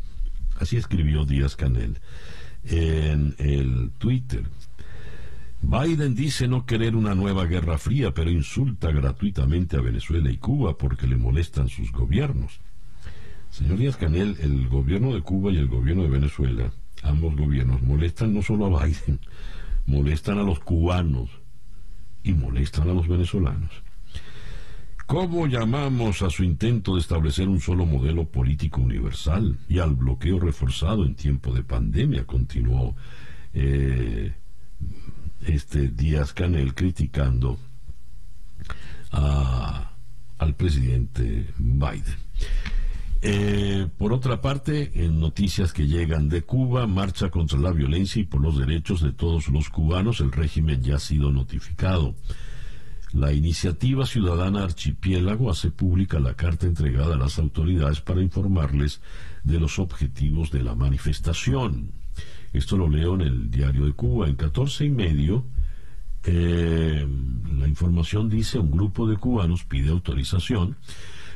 [0.59, 1.99] Así escribió Díaz Canel
[2.63, 4.43] en el Twitter.
[5.61, 10.77] Biden dice no querer una nueva guerra fría, pero insulta gratuitamente a Venezuela y Cuba
[10.77, 12.59] porque le molestan sus gobiernos.
[13.49, 16.71] Señor Díaz Canel, el gobierno de Cuba y el gobierno de Venezuela,
[17.03, 19.19] ambos gobiernos, molestan no solo a Biden,
[19.85, 21.29] molestan a los cubanos
[22.23, 23.71] y molestan a los venezolanos.
[25.05, 30.39] ¿Cómo llamamos a su intento de establecer un solo modelo político universal y al bloqueo
[30.39, 32.25] reforzado en tiempo de pandemia?
[32.25, 32.95] Continuó
[33.53, 34.33] eh,
[35.45, 37.59] este Díaz Canel criticando
[39.11, 42.24] al presidente Biden.
[43.21, 48.25] Eh, por otra parte, en noticias que llegan de Cuba, marcha contra la violencia y
[48.25, 52.15] por los derechos de todos los cubanos, el régimen ya ha sido notificado.
[53.13, 58.99] La iniciativa ciudadana Archipiélago hace pública la carta entregada a las autoridades para informarles
[59.43, 61.91] de los objetivos de la manifestación.
[62.51, 65.45] Esto lo leo en el diario de Cuba, en 14 y medio.
[66.25, 67.07] Eh,
[67.57, 70.75] la información dice un grupo de cubanos pide autorización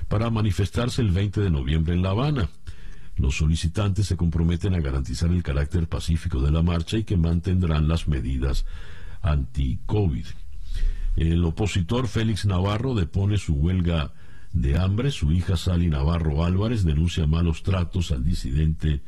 [0.10, 2.50] para manifestarse el 20 de noviembre en La Habana.
[3.16, 7.88] Los solicitantes se comprometen a garantizar el carácter pacífico de la marcha y que mantendrán
[7.88, 8.66] las medidas
[9.22, 10.26] anti-COVID.
[11.16, 14.14] El opositor Félix Navarro depone su huelga
[14.54, 15.12] de hambre.
[15.12, 19.02] Su hija Sally Navarro Álvarez denuncia malos tratos al disidente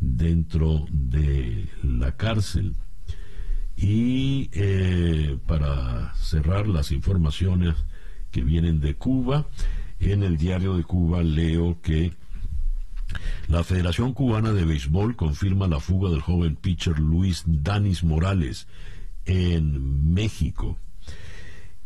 [0.00, 2.74] dentro de la cárcel.
[3.76, 7.74] Y eh, para cerrar las informaciones
[8.30, 9.46] que vienen de Cuba,
[10.00, 12.12] en el diario de Cuba leo que
[13.48, 18.66] la Federación Cubana de Béisbol confirma la fuga del joven pitcher Luis Danis Morales,
[19.24, 20.78] en México.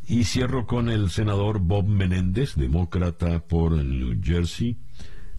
[0.07, 4.77] Y cierro con el senador Bob Menéndez, demócrata por New Jersey,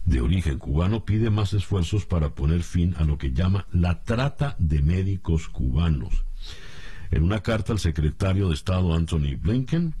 [0.04, 4.56] de origen cubano, pide más esfuerzos para poner fin a lo que llama la trata
[4.58, 6.24] de médicos cubanos.
[7.10, 9.94] En una carta al secretario de Estado Anthony Blinken,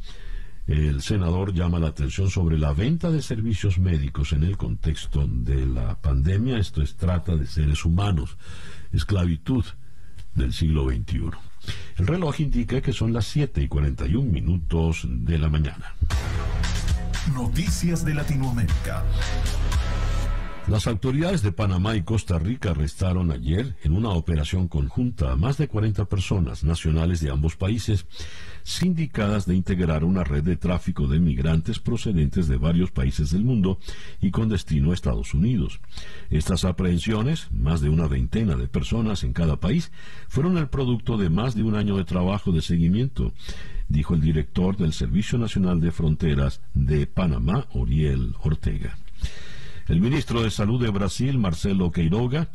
[0.66, 5.66] el senador llama la atención sobre la venta de servicios médicos en el contexto de
[5.66, 6.58] la pandemia.
[6.58, 8.36] Esto es trata de seres humanos,
[8.92, 9.64] esclavitud
[10.34, 11.30] del siglo XXI.
[11.98, 15.94] El reloj indica que son las 7 y 41 minutos de la mañana.
[17.34, 19.04] Noticias de Latinoamérica.
[20.68, 25.58] Las autoridades de Panamá y Costa Rica arrestaron ayer en una operación conjunta a más
[25.58, 28.06] de 40 personas nacionales de ambos países
[28.64, 33.78] sindicadas de integrar una red de tráfico de migrantes procedentes de varios países del mundo
[34.20, 35.80] y con destino a Estados Unidos.
[36.30, 39.92] Estas aprehensiones, más de una veintena de personas en cada país,
[40.28, 43.32] fueron el producto de más de un año de trabajo de seguimiento,
[43.88, 48.96] dijo el director del Servicio Nacional de Fronteras de Panamá, Oriel Ortega.
[49.88, 52.48] El ministro de Salud de Brasil, Marcelo Queiroga,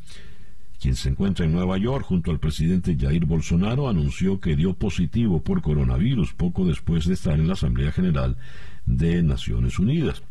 [0.80, 5.42] quien se encuentra en Nueva York junto al presidente Jair Bolsonaro, anunció que dio positivo
[5.42, 8.38] por coronavirus poco después de estar en la Asamblea General
[8.86, 10.22] de Naciones Unidas.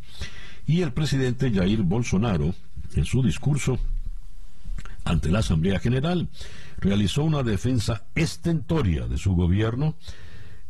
[0.67, 2.55] Y el presidente Jair Bolsonaro,
[2.95, 3.79] en su discurso
[5.05, 6.29] ante la Asamblea General,
[6.79, 9.95] realizó una defensa estentoria de su gobierno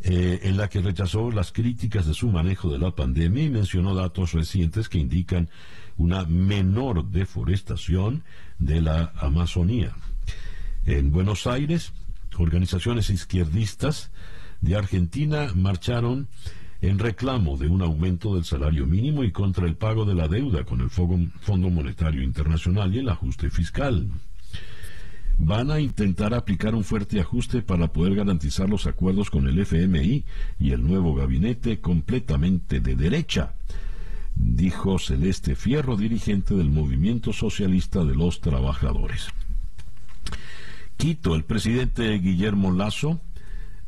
[0.01, 3.95] eh, en la que rechazó las críticas de su manejo de la pandemia y mencionó
[3.95, 5.49] datos recientes que indican
[5.97, 8.23] una menor deforestación
[8.59, 9.95] de la Amazonía.
[10.85, 11.93] En Buenos Aires,
[12.39, 14.11] organizaciones izquierdistas
[14.61, 16.29] de Argentina marcharon
[16.83, 20.65] en reclamo de un aumento del salario mínimo y contra el pago de la deuda
[20.65, 24.09] con el Fondo Monetario Internacional y el ajuste fiscal.
[25.39, 30.25] Van a intentar aplicar un fuerte ajuste para poder garantizar los acuerdos con el FMI
[30.59, 33.55] y el nuevo gabinete completamente de derecha
[34.37, 39.29] dijo Celeste Fierro, dirigente del Movimiento Socialista de los Trabajadores.
[40.97, 43.21] Quito, el presidente Guillermo Lazo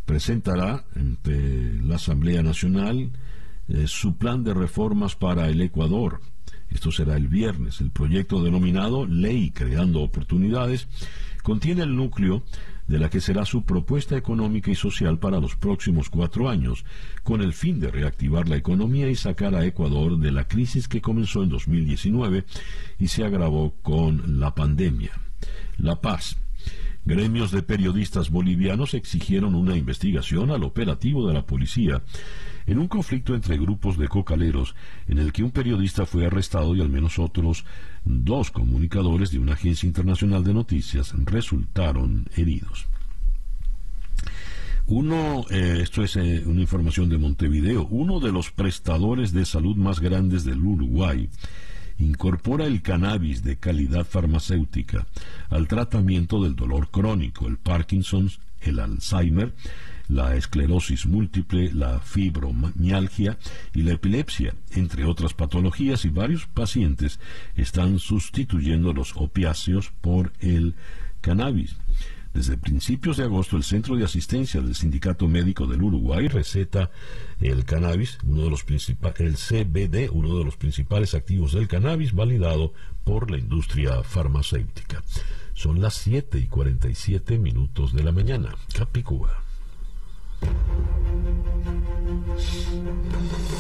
[0.05, 3.11] presentará ante la Asamblea Nacional
[3.69, 6.21] eh, su plan de reformas para el Ecuador.
[6.71, 7.81] Esto será el viernes.
[7.81, 10.87] El proyecto denominado Ley Creando Oportunidades
[11.49, 12.43] contiene el núcleo
[12.89, 16.85] de la que será su propuesta económica y social para los próximos cuatro años,
[17.23, 21.01] con el fin de reactivar la economía y sacar a Ecuador de la crisis que
[21.01, 22.45] comenzó en 2019
[22.99, 25.13] y se agravó con la pandemia.
[25.79, 26.37] La Paz.
[27.07, 32.03] Gremios de periodistas bolivianos exigieron una investigación al operativo de la policía
[32.67, 34.75] en un conflicto entre grupos de cocaleros
[35.07, 37.65] en el que un periodista fue arrestado y al menos otros
[38.09, 42.87] dos comunicadores de una agencia internacional de noticias resultaron heridos.
[44.87, 49.77] Uno, eh, esto es eh, una información de Montevideo, uno de los prestadores de salud
[49.77, 51.29] más grandes del Uruguay
[51.99, 55.07] incorpora el cannabis de calidad farmacéutica
[55.51, 59.55] al tratamiento del dolor crónico, el Parkinson's, el Alzheimer,
[60.09, 63.39] la esclerosis múltiple, la fibromialgia
[63.75, 67.21] y la epilepsia, entre otras patologías, y varios pacientes
[67.55, 70.75] están sustituyendo los opiáceos por el
[71.21, 71.77] cannabis.
[72.35, 76.91] Desde principios de agosto, el Centro de Asistencia del Sindicato Médico del Uruguay receta
[77.41, 82.75] el cannabis, uno de los el CBD, uno de los principales activos del cannabis, validado
[83.05, 85.03] por la industria farmacéutica.
[85.55, 88.55] Son las 7 y 47 minutos de la mañana.
[88.73, 89.48] Capicúa.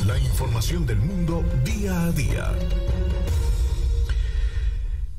[0.07, 2.53] La información del mundo día a día.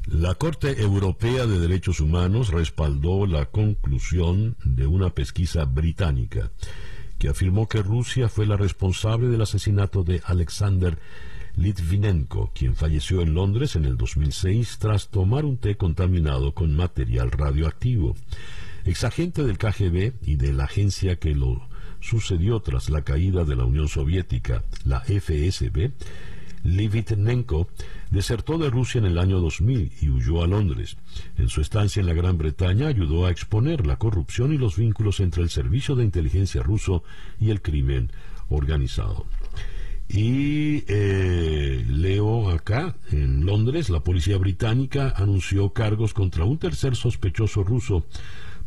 [0.07, 6.51] La Corte Europea de Derechos Humanos respaldó la conclusión de una pesquisa británica
[7.19, 10.97] que afirmó que Rusia fue la responsable del asesinato de Alexander
[11.55, 17.31] Litvinenko, quien falleció en Londres en el 2006 tras tomar un té contaminado con material
[17.31, 18.15] radioactivo.
[18.85, 21.67] Exagente del KGB y de la agencia que lo
[21.99, 25.91] sucedió tras la caída de la Unión Soviética, la FSB,
[26.63, 27.69] Livitnenko
[28.11, 30.97] desertó de Rusia en el año 2000 y huyó a Londres.
[31.37, 35.19] En su estancia en la Gran Bretaña ayudó a exponer la corrupción y los vínculos
[35.19, 37.03] entre el servicio de inteligencia ruso
[37.39, 38.11] y el crimen
[38.49, 39.25] organizado.
[40.11, 47.63] Y eh, leo acá, en Londres, la policía británica anunció cargos contra un tercer sospechoso
[47.63, 48.07] ruso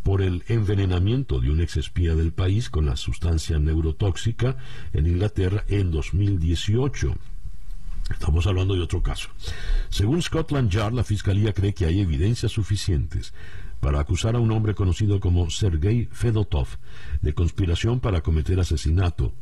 [0.02, 4.56] por el envenenamiento de un exespía del país con la sustancia neurotóxica
[4.92, 7.14] en Inglaterra en 2018.
[8.10, 9.28] Estamos hablando de otro caso.
[9.88, 13.32] Según Scotland Yard, la Fiscalía cree que hay evidencias suficientes
[13.80, 16.68] para acusar a un hombre conocido como Sergei Fedotov
[17.20, 19.34] de conspiración para cometer asesinato,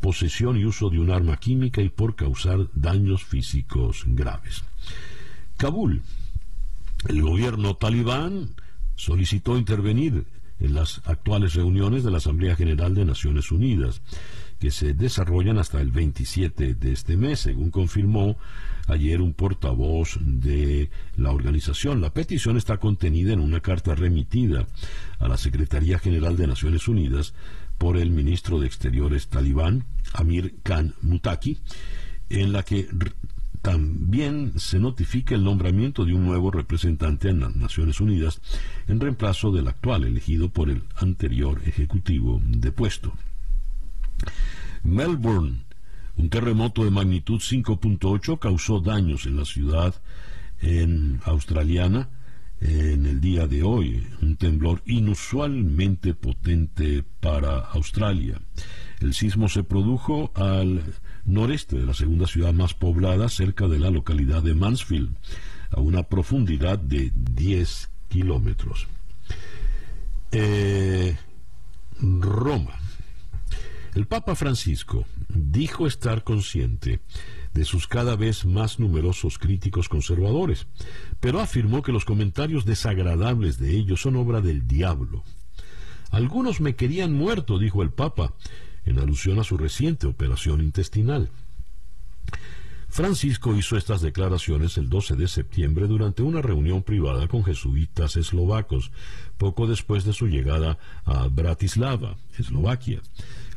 [0.00, 4.64] posesión y uso de un arma química y por causar daños físicos graves.
[5.56, 6.02] Kabul.
[7.08, 8.54] El gobierno talibán
[8.96, 10.24] solicitó intervenir
[10.60, 14.02] en las actuales reuniones de la Asamblea General de Naciones Unidas,
[14.58, 18.36] que se desarrollan hasta el 27 de este mes, según confirmó
[18.86, 22.00] ayer un portavoz de la organización.
[22.00, 24.66] La petición está contenida en una carta remitida
[25.18, 27.34] a la Secretaría General de Naciones Unidas
[27.78, 31.58] por el ministro de Exteriores talibán, Amir Khan Mutaki,
[32.30, 32.88] en la que
[33.64, 38.42] también se notifica el nombramiento de un nuevo representante en las Naciones Unidas
[38.88, 43.14] en reemplazo del actual elegido por el anterior ejecutivo de puesto.
[44.82, 45.64] Melbourne,
[46.18, 49.94] un terremoto de magnitud 5.8 causó daños en la ciudad
[50.60, 52.10] en australiana
[52.60, 58.42] en el día de hoy, un temblor inusualmente potente para Australia.
[59.00, 60.82] El sismo se produjo al
[61.26, 65.16] noreste de la segunda ciudad más poblada, cerca de la localidad de Mansfield,
[65.70, 68.86] a una profundidad de 10 kilómetros.
[70.32, 71.16] Eh,
[72.00, 72.78] Roma.
[73.94, 77.00] El Papa Francisco dijo estar consciente
[77.52, 80.66] de sus cada vez más numerosos críticos conservadores,
[81.20, 85.22] pero afirmó que los comentarios desagradables de ellos son obra del diablo.
[86.10, 88.34] Algunos me querían muerto, dijo el Papa,
[88.84, 91.30] en alusión a su reciente operación intestinal.
[92.88, 98.92] Francisco hizo estas declaraciones el 12 de septiembre durante una reunión privada con jesuitas eslovacos,
[99.36, 103.02] poco después de su llegada a Bratislava, Eslovaquia.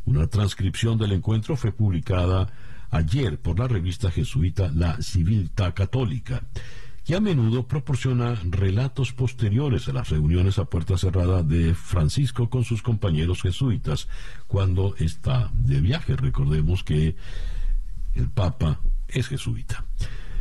[0.06, 2.52] Una transcripción del encuentro fue publicada
[2.90, 6.42] ayer por la revista jesuita La Civiltà Católica
[7.08, 12.66] que a menudo proporciona relatos posteriores a las reuniones a puerta cerrada de Francisco con
[12.66, 14.10] sus compañeros jesuitas
[14.46, 16.18] cuando está de viaje.
[16.18, 17.16] Recordemos que
[18.14, 19.86] el Papa es jesuita.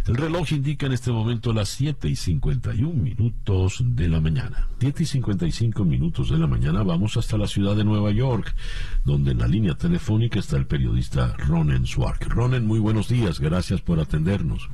[0.09, 4.67] El reloj indica en este momento las 7 y 51 minutos de la mañana.
[4.81, 8.57] 7 y 55 minutos de la mañana vamos hasta la ciudad de Nueva York,
[9.05, 12.27] donde en la línea telefónica está el periodista Ronen Swark.
[12.29, 14.69] Ronen, muy buenos días, gracias por atendernos.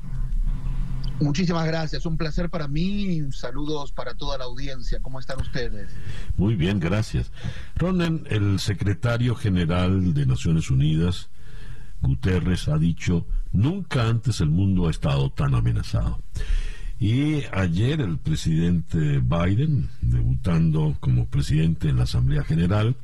[1.21, 3.21] Muchísimas gracias, un placer para mí.
[3.33, 5.01] Saludos para toda la audiencia.
[5.01, 5.91] ¿Cómo están ustedes?
[6.37, 7.31] Muy bien, gracias.
[7.77, 11.31] Ronen, el secretario general de Naciones Unidas,
[12.01, 16.21] Guterres, ha dicho, nunca antes el mundo ha estado tan amenazado.
[16.99, 22.97] Y ayer el presidente Biden, debutando como presidente en la Asamblea General,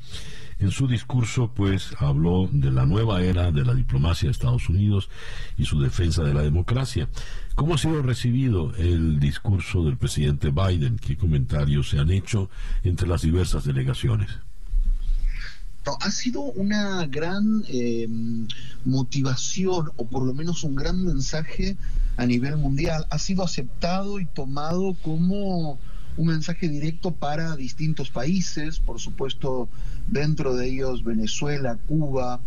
[0.61, 5.09] en su discurso, pues, habló de la nueva era de la diplomacia de Estados Unidos
[5.57, 7.09] y su defensa de la democracia.
[7.55, 10.99] ¿Cómo ha sido recibido el discurso del presidente Biden?
[10.99, 12.51] ¿Qué comentarios se han hecho
[12.83, 14.31] entre las diversas delegaciones?
[16.01, 18.47] ha sido una gran em,
[18.85, 21.77] motivación o por lo menos un gran mensaje
[22.17, 23.07] a nivel mundial.
[23.11, 25.79] Ha sido aceptado y tomado como
[26.17, 29.69] un mensaje directo para distintos países, por supuesto
[30.09, 32.41] dentro de ellos Venezuela, Cuba,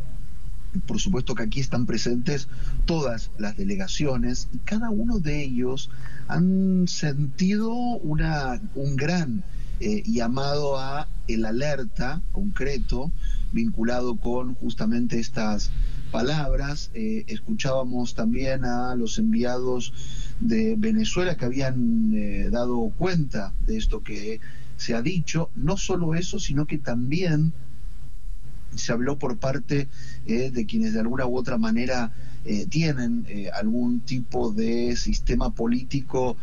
[0.87, 2.47] por supuesto que aquí están presentes
[2.85, 5.89] todas las delegaciones y cada uno de ellos
[6.27, 9.43] han sentido una, un gran
[9.79, 13.11] eh, llamado a el alerta concreto
[13.51, 15.71] vinculado con justamente estas
[16.11, 16.91] palabras.
[16.93, 19.93] Eh, escuchábamos también a los enviados
[20.39, 24.39] de Venezuela que habían eh, dado cuenta de esto que
[24.81, 25.51] se ha dicho.
[25.55, 27.53] No solo eso, sino que también
[28.75, 29.87] se habló por parte
[30.25, 32.13] eh, de quienes de alguna u otra manera
[32.45, 36.37] eh, tienen eh, algún tipo de sistema político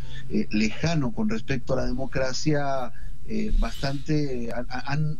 [0.50, 2.92] lejano con respecto a la democracia,
[3.58, 5.18] bastante han,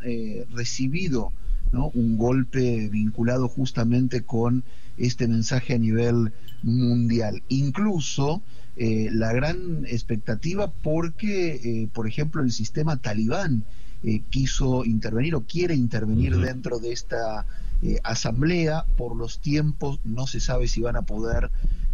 [0.55, 1.33] recibido
[1.73, 4.65] un golpe vinculado justamente con
[4.97, 7.43] este mensaje a nivel mundial.
[7.49, 8.43] Incluso
[8.79, 13.65] la gran expectativa porque, por ejemplo, el sistema talibán,
[14.05, 17.47] eh, quiso intervenir o quiere intervenir dentro de esta
[17.83, 18.85] eh, asamblea.
[18.97, 21.51] Por los tiempos no se sabe si van a poder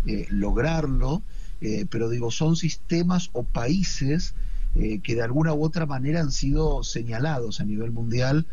[0.07, 1.22] eh, lograrlo,
[1.89, 4.35] pero digo, son sistemas o países
[4.74, 8.45] que de alguna u otra manera han sido señalados a nivel mundial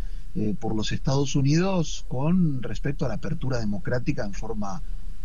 [0.62, 4.82] por los Estados Unidos con respecto a la apertura democrática en forma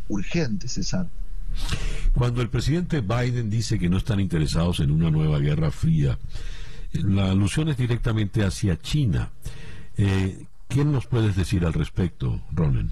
[0.09, 1.07] urgente, César.
[2.15, 6.19] Cuando el presidente Biden dice que no están interesados en una nueva guerra fría,
[6.93, 9.31] la alusión es directamente hacia China.
[9.97, 12.91] Eh, ¿Qué nos puedes decir al respecto, Ronen?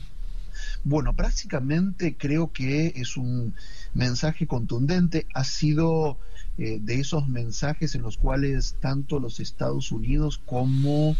[0.84, 3.54] Bueno, prácticamente creo que es un
[3.94, 5.26] mensaje contundente.
[5.34, 6.18] Ha sido
[6.58, 11.16] eh, de esos mensajes en los cuales tanto los Estados Unidos como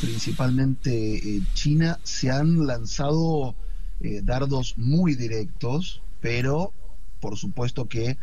[0.00, 3.54] principalmente eh, China se han lanzado
[4.00, 6.72] eh, dardos muy directos, pero
[7.20, 8.16] por supuesto que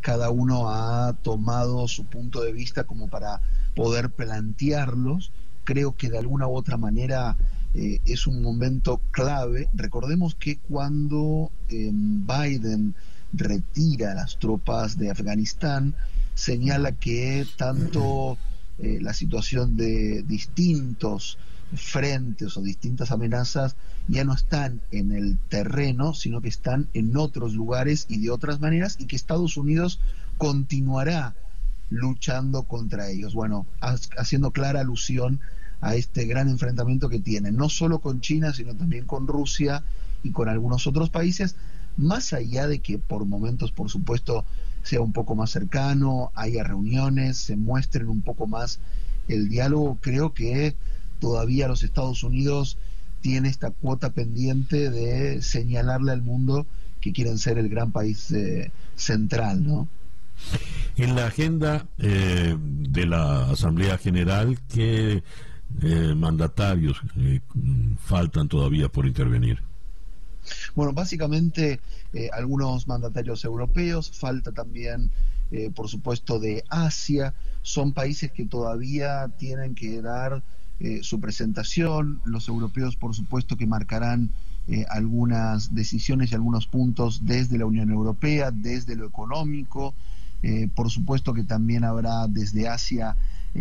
[0.00, 3.40] cada uno ha tomado su punto de vista como para
[3.74, 5.32] poder plantearlos.
[5.64, 7.36] Creo que de alguna u otra manera
[7.74, 9.68] es un momento clave.
[9.74, 12.94] Recordemos que cuando Biden
[13.32, 15.94] retira las tropas de Afganistán,
[16.34, 18.38] señala que tanto
[18.78, 21.38] eh, la situación de distintos
[21.76, 23.76] frentes o distintas amenazas
[24.08, 28.60] ya no están en el terreno, sino que están en otros lugares y de otras
[28.60, 30.00] maneras, y que Estados Unidos
[30.38, 31.34] continuará
[31.90, 33.34] luchando contra ellos.
[33.34, 35.40] Bueno, haciendo clara alusión
[35.80, 39.84] a este gran enfrentamiento que tiene, no solo con China, sino también con Rusia
[40.22, 41.56] y con algunos otros países,
[41.96, 44.44] más allá de que por momentos, por supuesto,
[44.82, 48.80] sea un poco más cercano, haya reuniones, se muestren un poco más
[49.28, 50.76] el diálogo, creo que
[51.24, 52.76] todavía los Estados Unidos
[53.22, 56.66] tiene esta cuota pendiente de señalarle al mundo
[57.00, 59.88] que quieren ser el gran país eh, central, ¿no?
[60.96, 65.22] En la agenda eh, de la Asamblea General, ¿qué
[65.80, 67.00] eh, mandatarios
[68.04, 69.62] faltan todavía por intervenir?
[70.74, 71.80] Bueno, básicamente
[72.12, 75.10] eh, algunos mandatarios europeos, falta también,
[75.50, 80.42] eh, por supuesto, de Asia, son países que todavía tienen que dar
[80.80, 84.30] eh, su presentación, los europeos, por supuesto, que marcarán
[84.88, 89.94] algunas decisiones y algunos puntos desde la Unión Europea, desde lo económico,
[90.74, 93.14] por supuesto que también habrá desde Asia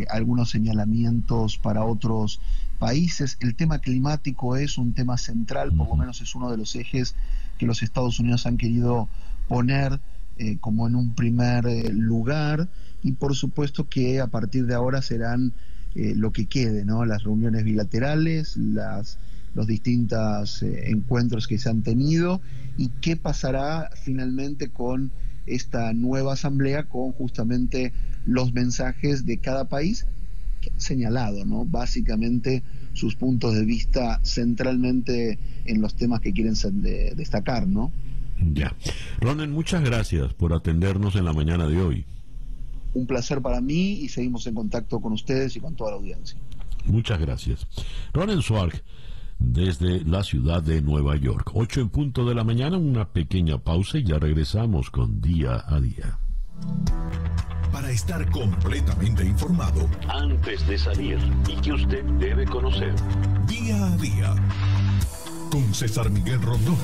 [0.09, 2.39] algunos señalamientos para otros
[2.79, 3.37] países.
[3.39, 7.15] El tema climático es un tema central, por lo menos es uno de los ejes
[7.57, 9.07] que los Estados Unidos han querido
[9.47, 10.01] poner
[10.37, 12.67] eh, como en un primer eh, lugar.
[13.01, 15.53] Y por supuesto que a partir de ahora serán
[15.95, 17.05] eh, lo que quede, ¿no?
[17.05, 19.19] Las reuniones bilaterales, las,
[19.55, 22.41] los distintos encuentros que se han tenido
[22.77, 25.11] y qué pasará finalmente con
[25.45, 27.93] esta nueva asamblea con justamente
[28.25, 30.07] los mensajes de cada país
[30.77, 31.65] señalado, ¿no?
[31.65, 32.63] Básicamente
[32.93, 36.55] sus puntos de vista centralmente en los temas que quieren
[37.15, 37.91] destacar, ¿no?
[38.53, 38.75] Ya.
[39.19, 42.05] Ronen, muchas gracias por atendernos en la mañana de hoy.
[42.93, 46.37] Un placer para mí y seguimos en contacto con ustedes y con toda la audiencia.
[46.85, 47.67] Muchas gracias.
[48.13, 48.83] Ronen Swark,
[49.39, 51.51] desde la ciudad de Nueva York.
[51.53, 55.79] Ocho en punto de la mañana, una pequeña pausa y ya regresamos con Día a
[55.79, 56.19] Día
[57.73, 61.17] para estar completamente informado antes de salir
[61.47, 62.93] y que usted debe conocer.
[63.47, 64.35] Día a día
[65.49, 66.77] con César Miguel Rondón.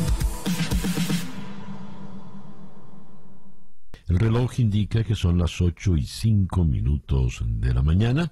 [4.09, 8.31] El reloj indica que son las 8 y 5 minutos de la mañana.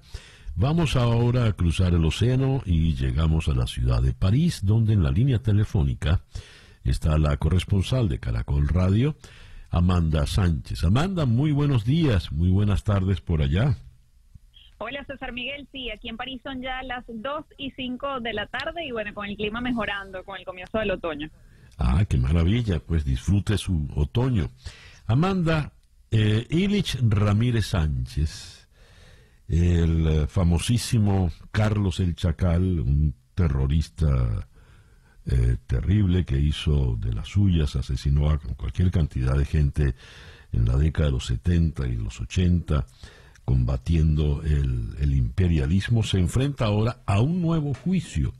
[0.56, 5.04] Vamos ahora a cruzar el océano y llegamos a la ciudad de París, donde en
[5.04, 6.22] la línea telefónica
[6.82, 9.14] está la corresponsal de Caracol Radio,
[9.70, 10.82] Amanda Sánchez.
[10.82, 13.76] Amanda, muy buenos días, muy buenas tardes por allá.
[14.78, 18.46] Hola César Miguel, sí, aquí en París son ya las 2 y 5 de la
[18.46, 21.30] tarde y bueno, con el clima mejorando, con el comienzo del otoño.
[21.78, 24.50] Ah, qué maravilla, pues disfrute su otoño.
[25.08, 25.72] Amanda,
[26.10, 28.68] eh, Ilich Ramírez Sánchez,
[29.48, 34.46] el famosísimo Carlos el Chacal, un terrorista
[35.24, 39.94] eh, terrible que hizo de las suyas, asesinó a cualquier cantidad de gente
[40.52, 42.86] en la década de los 70 y los 80,
[43.46, 48.34] combatiendo el, imperialismo, se enfrenta ahora a un nuevo juicio.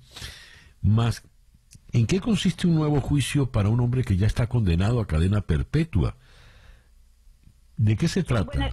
[1.93, 5.41] ¿en qué consiste un nuevo juicio para un hombre que ya está condenado a cadena
[5.41, 6.17] perpetua?
[7.79, 8.71] ¿De qué se trata?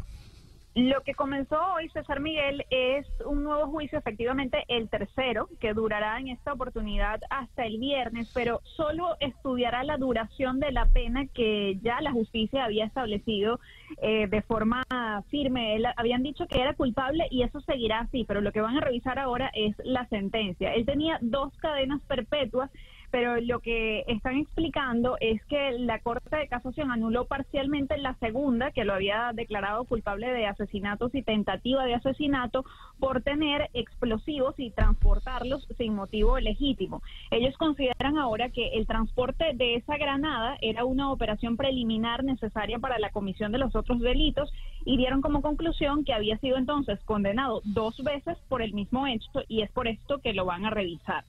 [0.73, 6.19] Lo que comenzó hoy César Miguel es un nuevo juicio, efectivamente el tercero, que durará
[6.19, 11.79] en esta oportunidad hasta el viernes, pero solo estudiará la duración de la pena que
[11.81, 13.61] ya la justicia había establecido
[14.01, 14.83] eh, de forma
[15.29, 15.77] firme.
[15.77, 18.81] Él, habían dicho que era culpable y eso seguirá así, pero lo que van a
[18.81, 20.73] revisar ahora es la sentencia.
[20.73, 22.69] Él tenía dos cadenas perpetuas
[23.15, 28.71] pero lo que están explicando es que la Corte de Casación anuló parcialmente la segunda,
[28.71, 32.65] que lo había declarado culpable de asesinatos y tentativa de asesinato
[32.99, 37.01] por tener explosivos y transportarlos sin motivo legítimo.
[37.31, 42.99] Ellos consideran ahora que el transporte de esa granada era una operación preliminar necesaria para
[42.99, 44.51] la comisión de los otros delitos
[44.83, 49.41] y dieron como conclusión que había sido entonces condenado dos veces por el mismo hecho
[49.47, 51.23] y es por esto que lo van a revisar.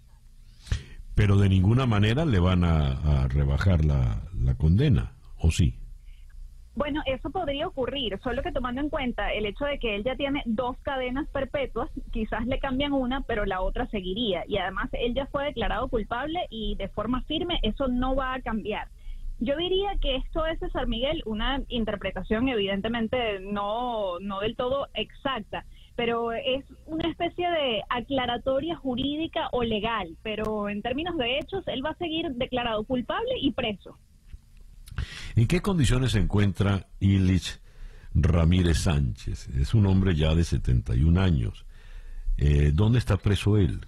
[1.16, 5.74] Pero de ninguna manera le van a, rebajar la, la condena, ¿o sí?
[6.74, 10.14] Bueno, eso podría ocurrir, solo que tomando en cuenta el hecho de que él ya
[10.14, 14.44] tiene dos cadenas perpetuas, quizás le cambian una, pero la otra seguiría.
[14.46, 18.42] Y además él ya fue declarado culpable y de forma firme eso no va a
[18.42, 18.88] cambiar.
[19.38, 25.64] Yo diría que esto es, César Miguel, una interpretación evidentemente no, no del todo exacta,
[25.97, 31.84] pero es una especie de aclaratoria jurídica o legal, pero en términos de hechos él
[31.84, 33.99] va a seguir declarado culpable y preso.
[35.34, 37.61] ¿En qué condiciones se encuentra Illich
[38.14, 39.49] Ramírez Sánchez?
[39.49, 41.66] Es un hombre ya de 71 años.
[42.36, 43.80] Eh, ¿Dónde está preso él?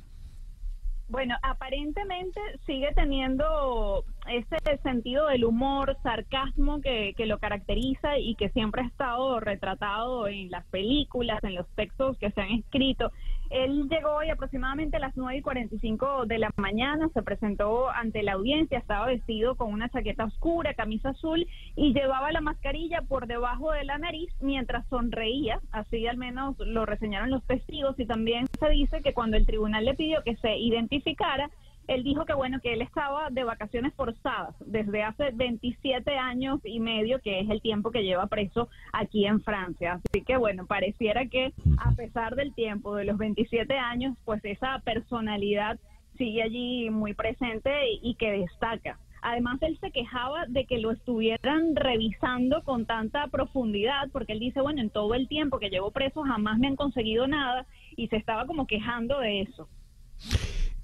[1.09, 8.51] Bueno, aparentemente sigue teniendo ese sentido del humor, sarcasmo que, que, lo caracteriza y que
[8.51, 13.11] siempre ha estado retratado en las películas, en los textos que se han escrito.
[13.51, 18.23] Él llegó hoy aproximadamente a las 9 y 45 de la mañana, se presentó ante
[18.23, 23.27] la audiencia, estaba vestido con una chaqueta oscura, camisa azul y llevaba la mascarilla por
[23.27, 28.47] debajo de la nariz mientras sonreía, así al menos lo reseñaron los testigos y también
[28.59, 31.51] se dice que cuando el tribunal le pidió que se identificara,
[31.89, 36.80] él dijo que bueno, que él estaba de vacaciones forzadas desde hace 27 años y
[36.80, 40.01] medio, que es el tiempo que lleva preso aquí en Francia.
[40.09, 44.78] Así que bueno, pareciera que a pesar del tiempo de los 27 años, pues esa
[44.84, 45.78] personalidad
[46.18, 47.70] sigue allí muy presente
[48.03, 48.99] y, que destaca.
[49.22, 54.61] Además, él se quejaba de que lo estuvieran revisando con tanta profundidad, porque él dice,
[54.61, 57.66] bueno, en todo el tiempo que llevo preso jamás me han conseguido nada
[57.97, 59.68] y se estaba como quejando de eso.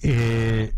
[0.06, 0.70] Eh,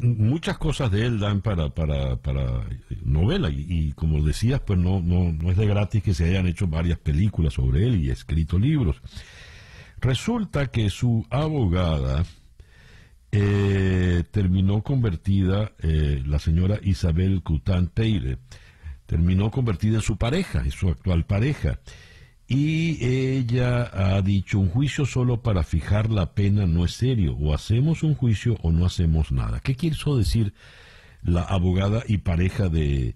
[0.00, 2.64] muchas cosas de él dan para, para, para
[3.02, 6.68] novela y, como decías, pues no, no, no es de gratis que se hayan hecho
[6.68, 9.02] varias películas sobre él y escrito libros.
[10.00, 12.24] Resulta que su abogada
[13.32, 18.38] eh, terminó convertida, eh, la señora Isabel Cután Teire,
[19.06, 21.80] terminó convertida en su pareja, en su actual pareja
[22.48, 27.52] y ella ha dicho, un juicio solo para fijar la pena no es serio, o
[27.52, 29.60] hacemos un juicio o no hacemos nada.
[29.60, 30.54] ¿Qué quiso decir
[31.22, 33.14] la abogada y pareja de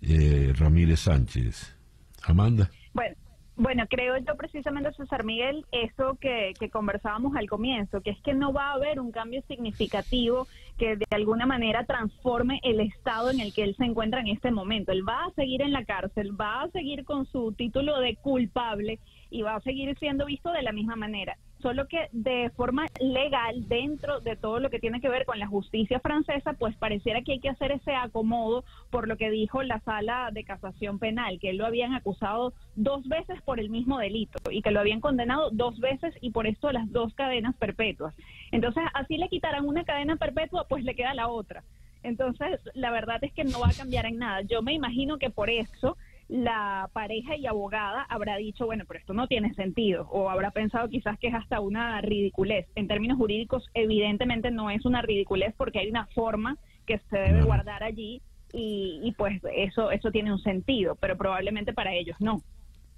[0.00, 1.74] eh, Ramírez Sánchez?
[2.22, 2.70] Amanda.
[2.92, 3.16] Bueno,
[3.56, 8.32] bueno, creo yo precisamente, César Miguel, eso que, que, conversábamos al comienzo, que es que
[8.32, 10.46] no va a haber un cambio significativo
[10.78, 14.50] que de alguna manera transforme el estado en el que él se encuentra en este
[14.50, 14.92] momento.
[14.92, 19.00] Él va a seguir en la cárcel, va a seguir con su título de culpable
[19.30, 23.68] y va a seguir siendo visto de la misma manera solo que de forma legal
[23.68, 27.32] dentro de todo lo que tiene que ver con la justicia francesa, pues pareciera que
[27.32, 31.50] hay que hacer ese acomodo por lo que dijo la sala de casación penal, que
[31.50, 35.50] él lo habían acusado dos veces por el mismo delito y que lo habían condenado
[35.50, 38.14] dos veces y por esto las dos cadenas perpetuas.
[38.52, 41.64] Entonces, así le quitarán una cadena perpetua, pues le queda la otra.
[42.02, 44.42] Entonces, la verdad es que no va a cambiar en nada.
[44.42, 45.96] Yo me imagino que por eso
[46.28, 50.88] la pareja y abogada habrá dicho, bueno, pero esto no tiene sentido, o habrá pensado
[50.88, 52.66] quizás que es hasta una ridiculez.
[52.74, 57.42] En términos jurídicos, evidentemente no es una ridiculez porque hay una forma que se debe
[57.42, 58.20] guardar allí
[58.52, 62.42] y, pues eso, eso tiene un sentido, pero probablemente para ellos no.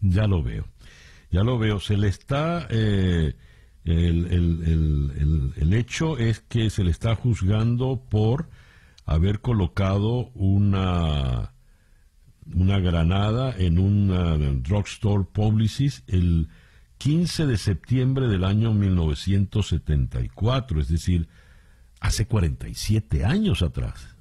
[0.00, 0.64] Ya lo veo,
[1.30, 1.80] ya lo veo.
[1.80, 2.66] Se le está...
[2.70, 3.34] Eh,
[3.84, 8.50] el, el, el hecho es que se le está juzgando por
[9.06, 11.54] haber colocado una
[12.54, 16.48] una granada en un drugstore Publicis el
[16.98, 21.28] 15 de septiembre del año 1974, es decir,
[22.00, 24.19] hace 47 años atrás.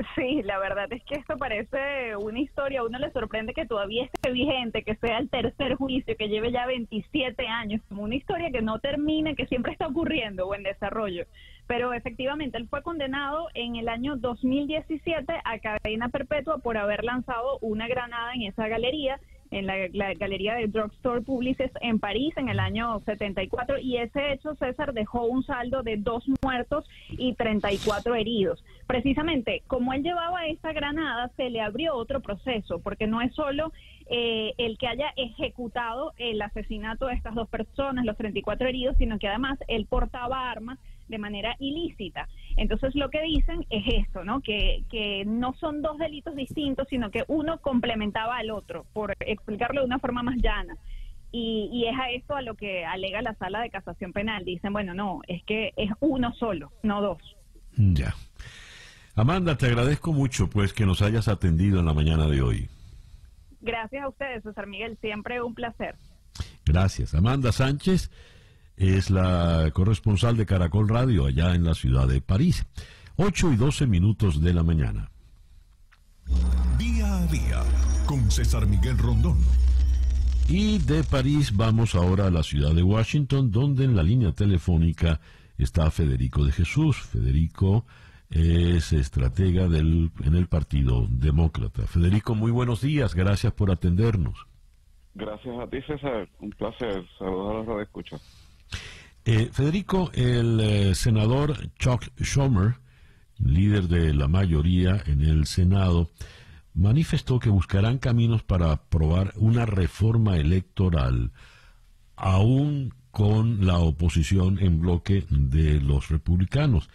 [0.14, 4.04] Sí, la verdad es que esto parece una historia, a uno le sorprende que todavía
[4.04, 8.50] esté vigente, que sea el tercer juicio, que lleve ya 27 años, como una historia
[8.50, 11.24] que no termine, que siempre está ocurriendo o en desarrollo.
[11.66, 17.58] Pero efectivamente, él fue condenado en el año 2017 a cadena perpetua por haber lanzado
[17.60, 19.20] una granada en esa galería
[19.50, 24.54] en la, galería de Drugstore Publicis en París en el año 74 y ese hecho,
[24.54, 28.64] César, dejó un saldo de dos muertos y 34 heridos.
[28.86, 33.72] Precisamente, como él llevaba esa granada, se le abrió otro proceso, porque no es solo
[34.08, 39.18] eh, el que haya ejecutado el asesinato de estas dos personas, los 34 heridos, sino
[39.18, 40.78] que además él portaba armas
[41.10, 42.28] de manera ilícita.
[42.56, 44.40] Entonces lo que dicen es esto, ¿no?
[44.40, 49.80] Que, que no son dos delitos distintos, sino que uno complementaba al otro, por explicarlo
[49.80, 50.76] de una forma más llana.
[51.32, 54.44] Y, y, es a esto a lo que alega la sala de casación penal.
[54.44, 57.18] Dicen, bueno, no, es que es uno solo, no dos.
[57.76, 58.14] Ya.
[59.14, 62.68] Amanda, te agradezco mucho pues que nos hayas atendido en la mañana de hoy.
[63.60, 65.96] Gracias a ustedes, César Miguel, siempre un placer.
[66.64, 67.14] Gracias.
[67.14, 68.10] Amanda Sánchez
[68.80, 72.64] es la corresponsal de Caracol Radio allá en la ciudad de París.
[73.16, 75.10] 8 y 12 minutos de la mañana.
[76.78, 77.62] Día a día
[78.06, 79.36] con César Miguel Rondón.
[80.48, 85.20] Y de París vamos ahora a la ciudad de Washington, donde en la línea telefónica
[85.58, 86.96] está Federico de Jesús.
[86.96, 87.84] Federico
[88.30, 91.86] es estratega del, en el Partido Demócrata.
[91.86, 94.46] Federico, muy buenos días, gracias por atendernos.
[95.14, 96.28] Gracias a ti, César.
[96.40, 97.04] Un placer.
[97.18, 98.16] Saludos a los escucha.
[99.24, 102.76] Eh, Federico, el eh, senador Chuck Schumer,
[103.38, 106.08] líder de la mayoría en el Senado,
[106.74, 111.32] manifestó que buscarán caminos para aprobar una reforma electoral,
[112.16, 116.88] aún con la oposición en bloque de los republicanos.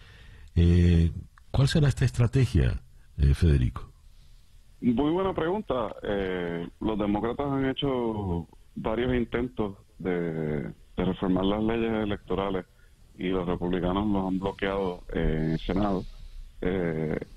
[0.56, 1.12] Eh,
[1.52, 2.82] ¿Cuál será esta estrategia,
[3.18, 3.90] eh, Federico?
[4.82, 5.96] Muy buena pregunta.
[6.04, 10.72] Eh, los demócratas han hecho varios intentos de,
[11.04, 12.66] reformar las leyes electorales
[13.18, 16.04] y los republicanos los han bloqueado en el Senado.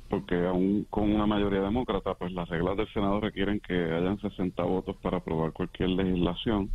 [0.09, 4.63] porque aún con una mayoría demócrata, pues las reglas del Senado requieren que hayan 60
[4.63, 6.71] votos para aprobar cualquier legislación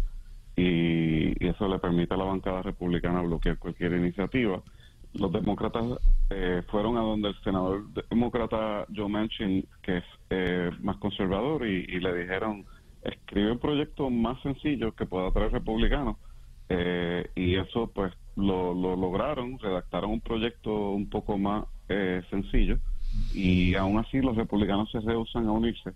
[0.56, 4.62] y, y eso le permite a la bancada republicana bloquear cualquier iniciativa
[5.14, 5.86] los demócratas
[6.30, 12.00] eh, fueron a donde el senador demócrata Joe Manchin, que es eh, más conservador, y,
[12.00, 12.66] le dijeron,
[13.04, 16.18] escribe un proyecto más sencillo que pueda traer republicanos.
[16.70, 21.66] Eh, y eso pues lo, lograron, redactaron un proyecto un poco más
[22.32, 22.80] sencillo
[23.36, 25.92] y aún así los republicanos se rehusan a unirse.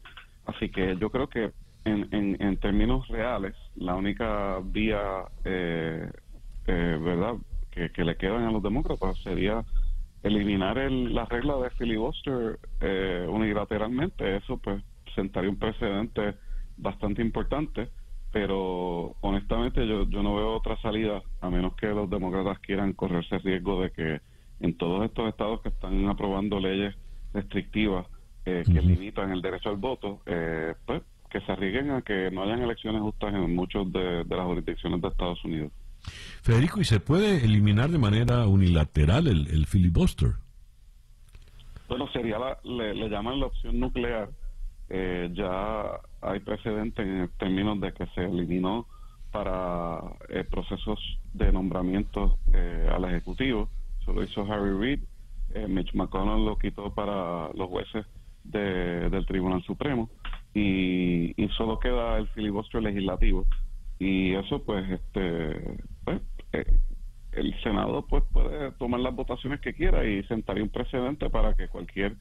[0.45, 1.51] Así que yo creo que
[1.85, 5.23] en, en, términos reales, la única vía,
[6.67, 7.37] ¿verdad?
[7.93, 9.63] que, le quedan a los demócratas sería
[10.23, 14.37] eliminar el, la regla de filibuster eh, unilateralmente.
[14.37, 14.83] Eso pues
[15.15, 16.35] sentaría un precedente
[16.77, 17.89] bastante importante,
[18.31, 23.35] pero honestamente yo, yo no veo otra salida a menos que los demócratas quieran correrse
[23.35, 24.21] el riesgo de que
[24.59, 26.95] en todos estos estados que están aprobando leyes
[27.33, 28.05] restrictivas
[28.45, 32.43] eh, que limitan el derecho al voto, eh, pues que se arriesguen a que no
[32.43, 35.71] hayan elecciones justas en muchos de las jurisdicciones de Estados Unidos.
[36.41, 40.35] Federico, ¿y se puede eliminar de manera unilateral el, filibuster?
[41.89, 44.29] Bueno, sería la, le, llaman la opción nuclear.
[44.89, 45.99] Eh, ya
[46.29, 48.87] hay precedentes en términos de que se eliminó
[49.31, 49.99] para
[50.29, 50.99] eh, procesos
[51.33, 53.69] de nombramiento eh, al Ejecutivo.
[54.01, 54.99] Eso lo hizo Harry Reid.
[55.67, 58.05] Mitch McConnell lo quitó para los jueces
[58.43, 60.09] del Tribunal Supremo.
[60.53, 63.45] Y, solo queda el filibuster legislativo
[63.99, 66.21] y eso pues este pues,
[66.53, 66.79] eh,
[67.31, 71.67] el senado pues puede tomar las votaciones que quiera y sentaría un precedente para que
[71.67, 72.15] cualquier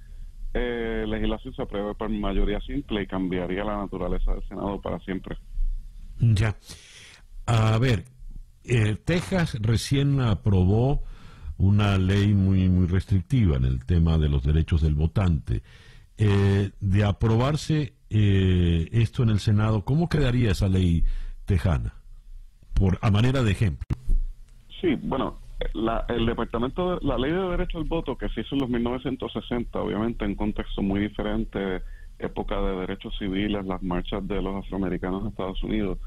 [0.54, 5.36] eh, legislación se apruebe por mayoría simple y cambiaría la naturaleza del senado para siempre.
[6.18, 6.56] Ya.
[7.46, 8.04] A ver
[8.64, 11.02] eh, Texas recién aprobó
[11.58, 15.62] una ley muy muy restrictiva en el tema de los derechos del votante.
[16.16, 21.04] De aprobarse esto en el senado cómo quedaría esa ley
[21.44, 21.94] tejana,
[22.72, 23.86] por a manera de ejemplo.
[24.80, 25.38] Sí, bueno,
[25.74, 29.80] la, el departamento, la ley de derecho al voto que se hizo en los 1960,
[29.80, 31.82] obviamente en contexto muy diferente,
[32.18, 35.98] época de derechos civiles, las marchas de los afroamericanos en Estados Unidos,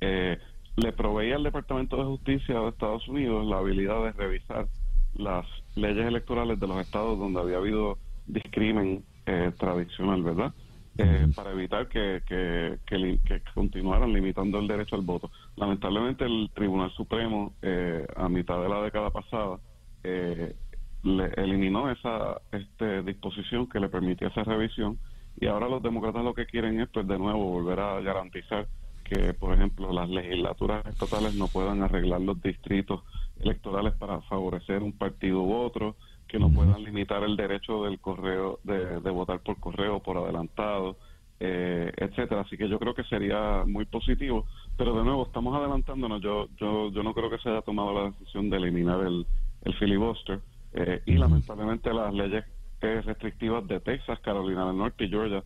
[0.00, 0.38] eh,
[0.76, 4.68] le proveía al Departamento de Justicia de Estados Unidos la habilidad de revisar
[5.14, 10.52] las leyes electorales de los estados donde había habido discrimen eh, tradicional, ¿verdad?
[11.00, 15.30] Eh, para evitar que, que, que, continuaran limitando el derecho al voto.
[15.54, 19.60] Lamentablemente el Tribunal Supremo eh, a mitad de la década pasada
[20.02, 20.56] eh,
[21.04, 24.98] le eliminó esa este, disposición que le permitía esa revisión
[25.40, 28.66] y ahora los demócratas lo que quieren es pues de nuevo volver a garantizar
[29.04, 33.04] que por ejemplo las legislaturas estatales no puedan arreglar los distritos
[33.38, 35.94] electorales para favorecer un partido u otro
[36.28, 40.96] que no puedan limitar el derecho del correo de, votar por correo por adelantado
[41.40, 42.42] eh, etcétera.
[42.42, 44.46] Así que yo creo que sería muy positivo.
[44.76, 46.20] Pero de nuevo estamos adelantándonos.
[46.22, 49.26] Yo yo yo no creo que se haya tomado la decisión de eliminar el,
[49.62, 50.40] el filibuster.
[50.74, 52.44] Eh, y lamentablemente las leyes
[52.82, 55.42] eh, restrictivas de Texas Carolina del Norte y Georgia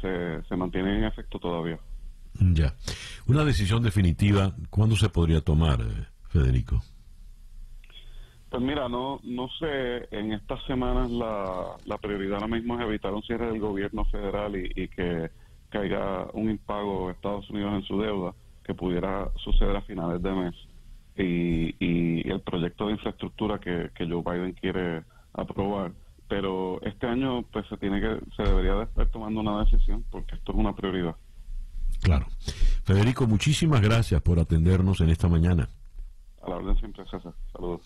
[0.00, 1.78] se, se mantienen en efecto todavía.
[2.38, 2.74] Ya.
[3.26, 5.80] Una decisión definitiva ¿cuándo se podría tomar
[6.28, 6.82] Federico
[8.52, 13.14] pues mira, no no sé, en estas semanas la, la prioridad ahora mismo es evitar
[13.14, 15.30] un cierre del gobierno federal y, que
[15.70, 20.32] caiga un impago de Estados Unidos en su deuda que pudiera suceder a finales de
[20.32, 20.54] mes.
[21.16, 25.92] Y, y el proyecto de infraestructura que, que Joe Biden quiere aprobar.
[26.28, 30.34] Pero este año pues se tiene que se debería de estar tomando una decisión porque
[30.34, 31.16] esto es una prioridad.
[32.02, 32.26] Claro.
[32.84, 35.70] Federico, muchísimas gracias por atendernos en esta mañana.
[36.42, 37.32] A la orden siempre, César.
[37.50, 37.80] Saludos.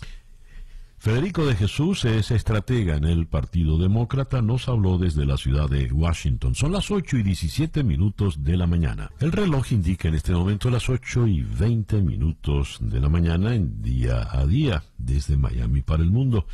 [0.98, 5.92] Federico de Jesús es estratega en el Partido Demócrata, nos habló desde la ciudad de
[5.92, 6.54] Washington.
[6.54, 9.12] Son las 8 y 17 minutos de la mañana.
[9.20, 13.82] El reloj indica en este momento las 8 y 20 minutos de la mañana en
[13.82, 16.46] día a día desde Miami para el mundo.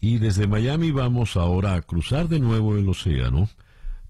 [0.00, 3.50] Y desde Miami vamos ahora a cruzar de nuevo el océano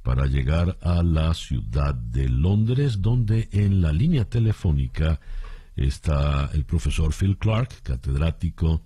[0.03, 5.19] para llegar a la ciudad de Londres, donde en la línea telefónica
[5.75, 8.83] está el profesor Phil Clark, catedrático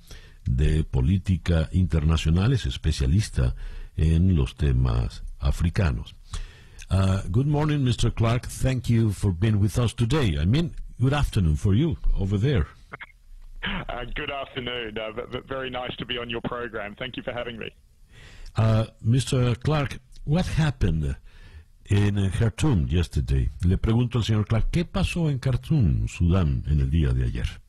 [0.90, 3.54] Política Internacional, es especialista
[3.96, 6.14] en los temas africanos.
[6.90, 8.12] Uh, good morning, Mr.
[8.12, 8.46] Clark.
[8.48, 10.36] Thank you for being with us today.
[10.40, 12.66] I mean, good afternoon for you over there.
[13.62, 14.96] Uh, good afternoon.
[14.96, 15.12] Uh,
[15.46, 16.94] very nice to be on your program.
[16.98, 17.70] Thank you for having me.
[18.56, 19.54] Uh, Mr.
[19.62, 21.14] Clark, what happened
[21.90, 23.50] in Khartoum yesterday?
[23.66, 27.60] Le pregunto al señor Clark, ¿qué pasó en Khartoum, Sudán, en el día de ayer?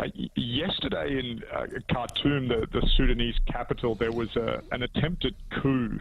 [0.00, 5.98] Uh, yesterday in uh, Khartoum, the, the, Sudanese capital, there was a, an attempted coup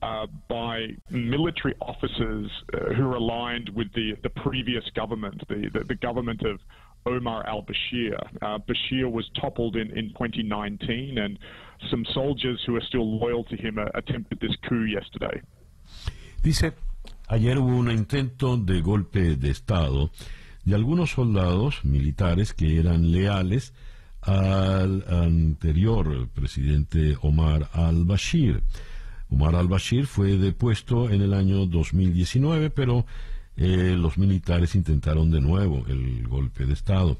[0.00, 5.84] uh, by military officers uh, who are aligned with the, the previous government, the, the,
[5.84, 6.60] the government of
[7.04, 8.14] Omar al Bashir.
[8.40, 11.38] Uh, Bashir was toppled in, in 2019, and
[11.90, 15.42] some soldiers who are still loyal to him attempted this coup yesterday.
[16.42, 16.72] Dice,
[17.28, 20.10] ayer hubo un intento de golpe de Estado
[20.64, 23.72] de algunos soldados militares que eran leales
[24.20, 28.62] al anterior presidente Omar al-Bashir.
[29.30, 33.04] Omar al-Bashir fue depuesto en el año 2019, pero
[33.56, 37.18] eh, los militares intentaron de nuevo el golpe de Estado.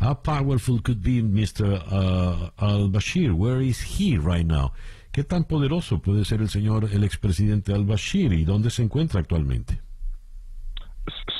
[0.00, 1.82] How powerful could be Mr.
[1.90, 3.32] Uh, al-Bashir?
[3.32, 4.72] Where is he right now?
[5.10, 9.80] ¿Qué tan poderoso puede ser el señor, el expresidente al-Bashir y dónde se encuentra actualmente?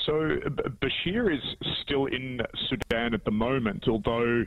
[0.07, 0.37] So
[0.81, 1.43] Bashir is
[1.83, 4.45] still in Sudan at the moment, although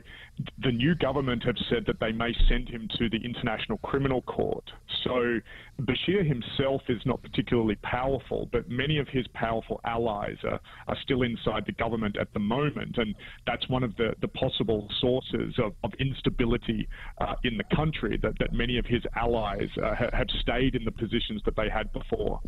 [0.62, 4.64] the new government have said that they may send him to the International Criminal Court.
[5.04, 5.40] So
[5.82, 11.22] Bashir himself is not particularly powerful, but many of his powerful allies are, are still
[11.22, 13.14] inside the government at the moment, and
[13.46, 16.88] that's one of the, the possible sources of, of instability
[17.20, 20.92] uh, in the country, that, that many of his allies uh, have stayed in the
[20.92, 22.40] positions that they had before.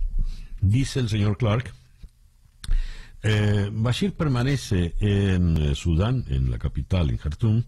[0.62, 1.72] Dice el señor Clark
[3.22, 7.62] Eh, Bashir permanece en eh, Sudán, en la capital, en Khartoum,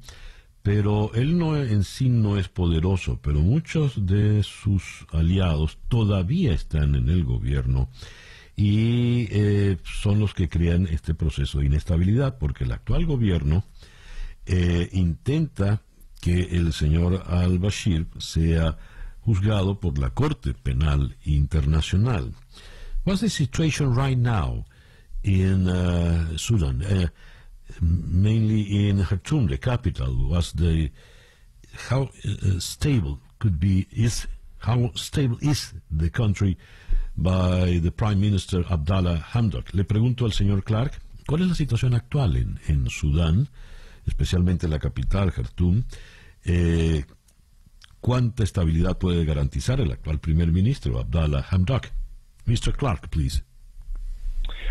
[0.63, 6.97] pero él no en sí no es poderoso, pero muchos de sus aliados todavía están
[6.97, 7.89] en el gobierno
[8.57, 13.65] y eh, son los que crean este proceso de inestabilidad, porque el actual gobierno
[14.93, 15.81] intenta
[16.21, 18.77] que el señor al-Bashir sea
[19.21, 22.35] juzgado por la Corte Penal Internacional.
[23.07, 24.67] What's the situation right now?
[25.25, 27.09] In uh, Sudan, uh,
[27.81, 30.91] mainly in Khartoum, the capital, was the
[31.89, 36.57] how uh, stable could be is how stable is the country
[37.17, 39.75] by the Prime Minister Abdallah Hamdok.
[39.75, 43.49] Le pregunto al señor Clark, ¿cuál es la situación actual en, en Sudán,
[44.07, 45.85] especialmente en la capital, Khartoum?
[46.45, 47.05] Eh,
[48.01, 51.87] ¿Cuánta estabilidad puede garantizar el actual primer ministro Abdallah Hamdok?
[52.47, 52.77] Mr.
[52.77, 53.43] Clark, please.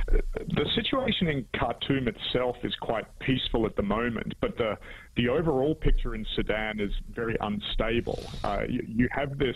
[0.08, 4.78] The situation in Khartoum itself is quite peaceful at the moment, but the
[5.16, 8.24] the overall picture in Sudan is very unstable.
[8.44, 9.56] Uh, you, you, have this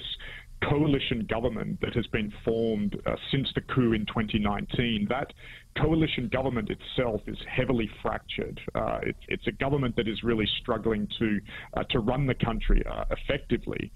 [0.64, 5.08] coalition government that has been formed uh, since the coup in 2019.
[5.10, 5.34] That
[5.80, 8.60] coalition government itself is heavily fractured.
[8.76, 11.40] Uh, it, it's a government that is really struggling to
[11.76, 13.92] uh, to run the country uh, effectively,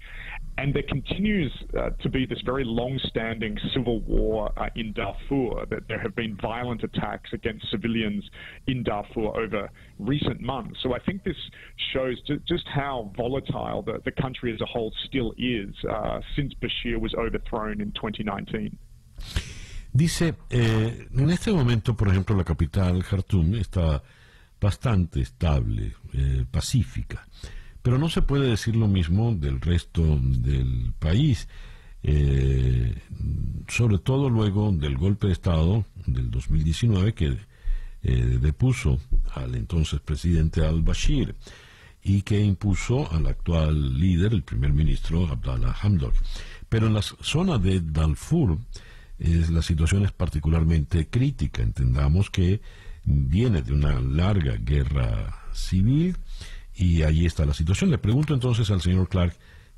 [0.58, 5.66] and there continues uh, to be this very long-standing civil war uh, in Darfur.
[5.70, 8.24] That there have been violent attacks against civilians
[8.66, 9.68] in Darfur over
[9.98, 10.78] recent months.
[10.82, 11.36] So I think this
[11.92, 15.74] shows just how volatile the, the country as a whole still is
[16.36, 18.78] since Bashir was overthrown in 2019.
[19.92, 24.02] Dice, eh, en este momento, por ejemplo, la capital, Khartoum, está
[24.58, 27.26] bastante estable, eh, pacífica,
[27.82, 31.46] pero no se puede decir lo mismo del resto del país,
[32.02, 32.94] eh,
[33.68, 37.36] sobre todo luego del golpe de Estado del 2019 que
[38.02, 38.98] depuso
[39.32, 41.36] al entonces presidente al-Bashir
[42.02, 46.14] y que impuso al actual líder, el primer ministro Abdallah Hamdok.
[46.68, 48.58] Pero en la zona de Darfur,
[49.22, 51.62] la situación es particularmente crítica.
[51.62, 52.60] Entendamos que
[53.04, 56.16] viene de una larga guerra civil
[56.74, 57.90] y ahí está la situación.
[57.90, 59.36] Le pregunto entonces al señor Clark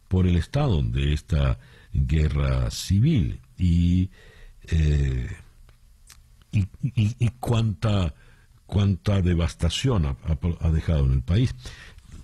[0.09, 1.59] por el estado de esta
[1.93, 4.11] guerra civil y,
[4.69, 5.29] eh,
[6.53, 8.15] y, cuánta
[8.67, 10.17] cuánta devastación ha,
[10.61, 11.55] ha, dejado en el país.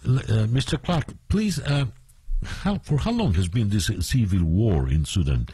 [0.04, 0.80] Uh, Mr.
[0.80, 1.86] Clark, please, uh,
[2.64, 5.46] how, for how long has been this civil war in Sudan?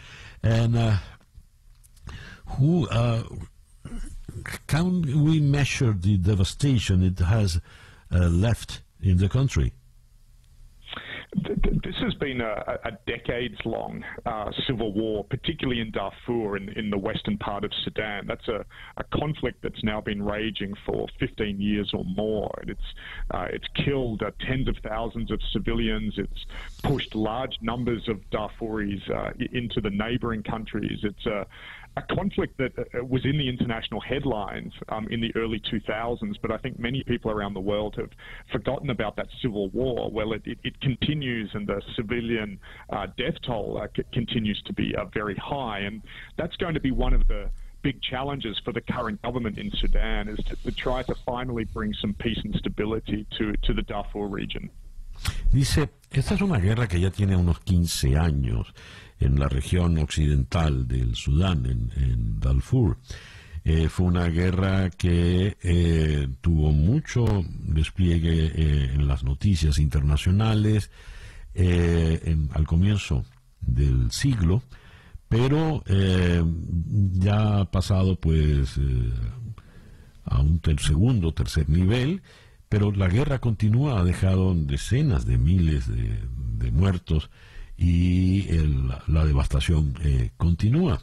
[0.44, 0.96] Uh,
[2.46, 3.24] who uh,
[4.66, 7.60] can we measure the devastation it has
[8.12, 9.72] uh, left in the country?
[11.34, 16.96] This has been a, a decades-long uh, civil war, particularly in Darfur, in, in the
[16.96, 18.26] western part of Sudan.
[18.26, 18.64] That's a,
[18.96, 22.50] a, conflict that's now been raging for 15 years or more.
[22.66, 22.80] It's
[23.32, 26.14] uh, it's killed uh, tens of thousands of civilians.
[26.16, 26.46] It's
[26.82, 31.00] pushed large numbers of Darfuris uh, into the neighboring countries.
[31.02, 31.46] It's a
[31.96, 36.50] a conflict that uh, was in the international headlines um, in the early 2000s, but
[36.50, 38.10] I think many people around the world have
[38.52, 40.10] forgotten about that civil war.
[40.10, 42.58] Well, it, it, it continues, and the civilian
[42.90, 46.02] uh, death toll uh, c- continues to be uh, very high, and
[46.36, 47.48] that's going to be one of the
[47.82, 51.94] big challenges for the current government in Sudan is to, to try to finally bring
[51.94, 54.70] some peace and stability to, to the Darfur region.
[55.50, 58.74] Dice, esta es una guerra que ya tiene unos 15 años.
[59.20, 62.98] En la región occidental del Sudán, en, Darfur.
[63.64, 70.90] Eh, fue una guerra que eh, tuvo mucho despliegue eh, en las noticias internacionales
[72.52, 73.24] al comienzo
[73.62, 74.62] del siglo,
[75.26, 75.82] pero
[77.14, 78.78] ya ha pasado pues
[80.26, 82.20] a un segundo, tercer nivel,
[82.68, 87.30] pero la guerra continúa, ha dejado decenas de miles de muertos
[87.78, 88.48] y
[89.06, 91.00] la devastación eh, continúa.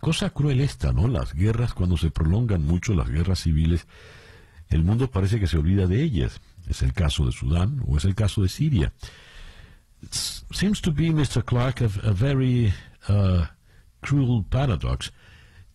[0.00, 1.08] Cosa cruel esta, ¿no?
[1.08, 3.86] Las guerras, cuando se prolongan mucho, las guerras civiles,
[4.68, 6.40] el mundo parece que se olvida de ellas.
[6.68, 8.92] Es el caso de Sudán o es el caso de Siria.
[10.10, 11.44] Seems to be, Mr.
[11.44, 12.72] Clark, a, very
[13.08, 13.44] uh,
[14.00, 15.12] cruel paradox.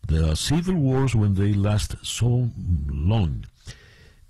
[0.07, 2.49] The civil wars, when they last so
[2.87, 3.45] long,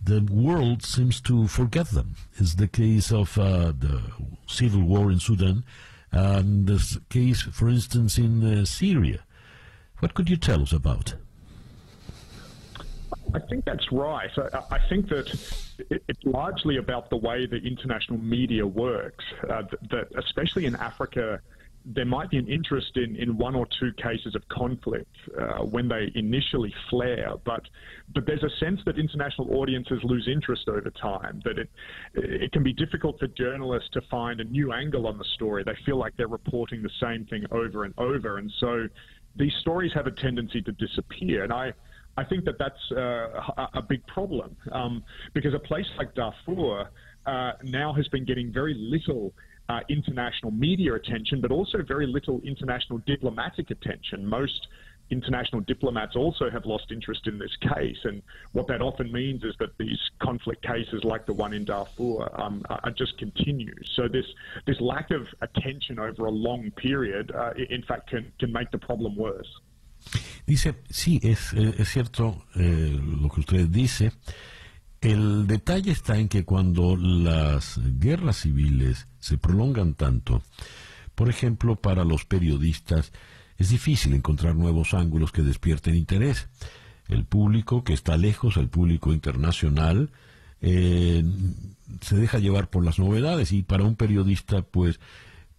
[0.03, 2.16] the world seems to forget them.
[2.38, 4.01] It's the case of uh, the
[4.47, 5.64] civil war in Sudan
[6.16, 9.20] and the case, for instance, in uh, Syria.
[9.99, 11.16] What could you tell us about?
[13.34, 14.30] I think that's right.
[14.38, 15.28] I, I think that
[15.89, 19.26] it, it's largely about the way the international media works.
[19.43, 21.41] Uh, that, that, especially in Africa,
[21.86, 25.88] there might be an interest in, in one or two cases of conflict uh, when
[25.88, 27.61] they initially flare, but
[28.13, 31.41] but there's a sense that international audiences lose interest over time.
[31.45, 31.69] That it
[32.15, 35.63] it can be difficult for journalists to find a new angle on the story.
[35.63, 38.88] They feel like they're reporting the same thing over and over, and so
[39.36, 41.43] these stories have a tendency to disappear.
[41.43, 41.73] And I.
[42.17, 46.89] I think that that's uh, a, big problem um, because a place like Darfur
[47.25, 49.33] uh, now has been getting very little
[49.70, 54.26] uh, international media attention, but also very little international diplomatic attention.
[54.26, 54.68] Most
[55.11, 58.22] international diplomats also have lost interest in this case, and
[58.53, 62.63] what that often means is that these conflict cases, like the one in Darfur, um,
[62.70, 63.91] are just continues.
[63.95, 64.26] So this
[64.66, 68.80] this lack of attention over a long period, uh, in fact, can can make the
[68.80, 69.49] problem worse.
[70.45, 74.11] Dice, sí, es, es cierto eh, lo que usted dice.
[75.06, 80.41] El detalle está en que cuando las guerras civiles se prolongan tanto,
[81.14, 83.12] por ejemplo, para los periodistas
[83.60, 86.47] es difícil encontrar nuevos ángulos que despierten interés.
[87.08, 90.10] El público que está lejos, el público internacional,
[90.62, 91.24] eh,
[92.01, 94.99] se deja llevar por las novedades y para un periodista pues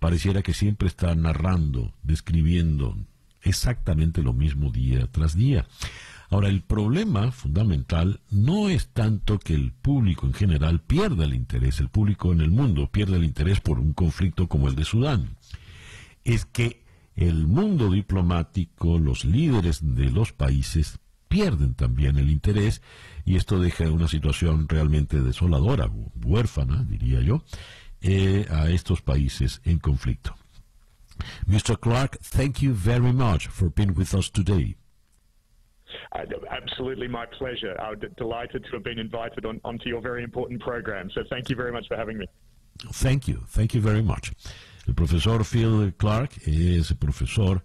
[0.00, 2.96] pareciera que siempre está narrando, describiendo
[3.42, 5.68] exactamente lo mismo día tras día.
[6.28, 11.78] Ahora, el problema fundamental no es tanto que el público en general pierda el interés,
[11.80, 15.36] el público en el mundo pierda el interés por un conflicto como el de Sudán,
[16.24, 20.98] es que el mundo diplomático, los líderes de los países
[21.28, 22.82] pierden también el interés
[23.24, 25.90] y esto deja una situación realmente desoladora,
[26.24, 27.44] huérfana, diría yo,
[28.00, 30.36] eh, a estos países en conflicto.
[31.46, 31.78] Mr.
[31.80, 34.76] Clark, thank you very much for being with us today.
[36.12, 37.74] Uh, absolutely my pleasure.
[37.80, 41.10] I'm delighted to have been invited on, onto your very important program.
[41.10, 42.26] So thank you very much for having me.
[42.92, 43.42] Thank you.
[43.48, 44.32] Thank you very much.
[44.86, 47.62] El profesor Phil Clark es profesor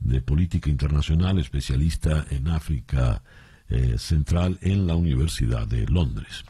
[0.00, 3.22] de política internacional, especialista en África
[3.68, 6.44] eh, Central en la Universidad de Londres.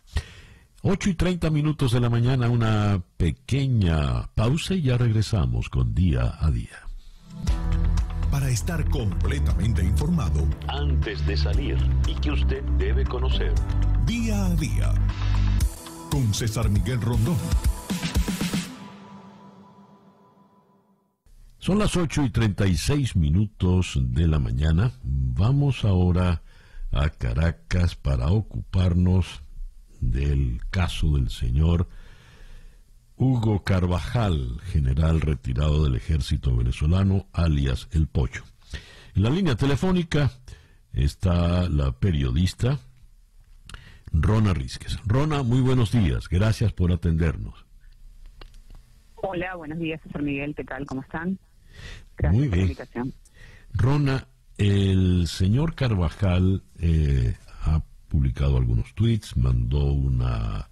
[0.83, 6.35] 8 y 30 minutos de la mañana, una pequeña pausa y ya regresamos con día
[6.41, 6.89] a día
[8.31, 13.53] para estar completamente informado antes de salir y que usted debe conocer.
[14.07, 14.95] Día a día
[16.11, 17.37] con César Miguel Rondón.
[21.59, 24.93] Son las 8 y 36 minutos de la mañana.
[25.03, 26.43] Vamos ahora
[26.91, 29.43] a Caracas para ocuparnos
[30.01, 31.89] del caso del señor
[33.19, 38.45] Hugo Carvajal, general retirado del ejército venezolano, alias El Pollo.
[39.16, 40.31] En la línea telefónica
[40.93, 42.78] está la periodista
[44.12, 44.99] Rona Rizquez.
[45.05, 46.28] Rona, muy buenos días.
[46.28, 47.66] Gracias por atendernos.
[49.16, 50.55] Hola, buenos días, César Miguel.
[50.55, 50.86] ¿Qué tal?
[50.86, 51.40] ¿Cómo están?
[52.16, 52.77] Gracias muy bien.
[53.74, 54.28] Rona,
[54.59, 60.70] el señor Carvajal eh, ha publicado algunos tweets, mandó una,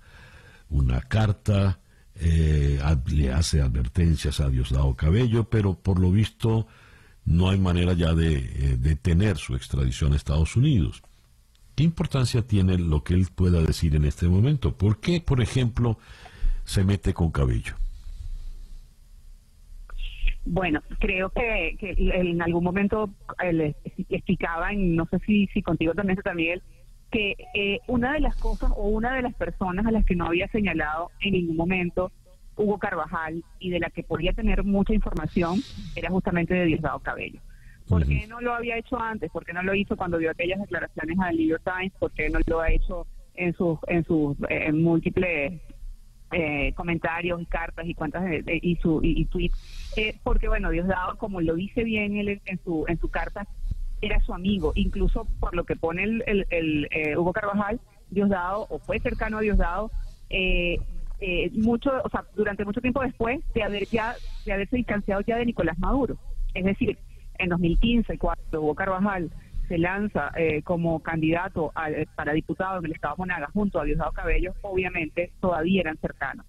[0.71, 1.81] una carta,
[2.21, 2.81] eh,
[3.11, 6.67] le hace advertencias a Diosdado Cabello, pero por lo visto
[7.25, 11.03] no hay manera ya de eh, detener su extradición a Estados Unidos.
[11.75, 14.77] ¿Qué importancia tiene lo que él pueda decir en este momento?
[14.77, 15.99] ¿Por qué, por ejemplo,
[16.65, 17.75] se mete con Cabello?
[20.47, 23.11] Bueno, creo que, en algún momento
[23.53, 23.75] le
[24.09, 26.63] explicaba, y no sé si, si contigo también, Miguel,
[27.11, 30.27] que eh, una de las cosas o una de las personas a las que no
[30.27, 32.11] había señalado en ningún momento
[32.57, 35.61] Hugo Carvajal y de la que podía tener mucha información
[35.95, 37.41] era justamente de Diosdado Cabello.
[37.89, 39.31] ¿Por qué no lo había hecho antes?
[39.31, 41.93] ¿Por qué no lo hizo cuando dio aquellas declaraciones al New York Times?
[41.99, 45.61] ¿Por qué no lo ha hecho en sus en sus eh, múltiples
[46.33, 51.17] eh, comentarios y cartas y cuentas de, y su y, tweets eh, porque bueno Diosdado
[51.19, 53.47] como lo dice bien él en su en su carta
[54.01, 59.01] era su amigo incluso por lo que pone el, eh, Hugo Carvajal Diosdado o fue
[59.01, 59.91] cercano a Diosdado
[60.31, 60.79] eh,
[61.21, 64.15] eh, mucho o sea durante mucho tiempo después de haber ya
[64.45, 66.19] de haberse distanciado ya de Nicolás Maduro
[66.55, 66.99] es decir
[67.39, 69.31] en 2015 cuando Hugo Carvajal
[69.69, 71.73] se lanza eh, como candidato
[72.15, 76.47] para diputado en el Estado Monagas junto a Diosdado Cabello, obviamente todavía eran cercanos.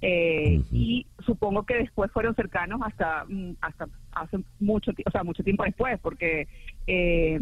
[0.00, 5.42] Eh, y supongo que después fueron cercanos hasta mm, hasta hace mucho o sea mucho
[5.42, 6.46] tiempo después porque
[6.86, 7.40] eh,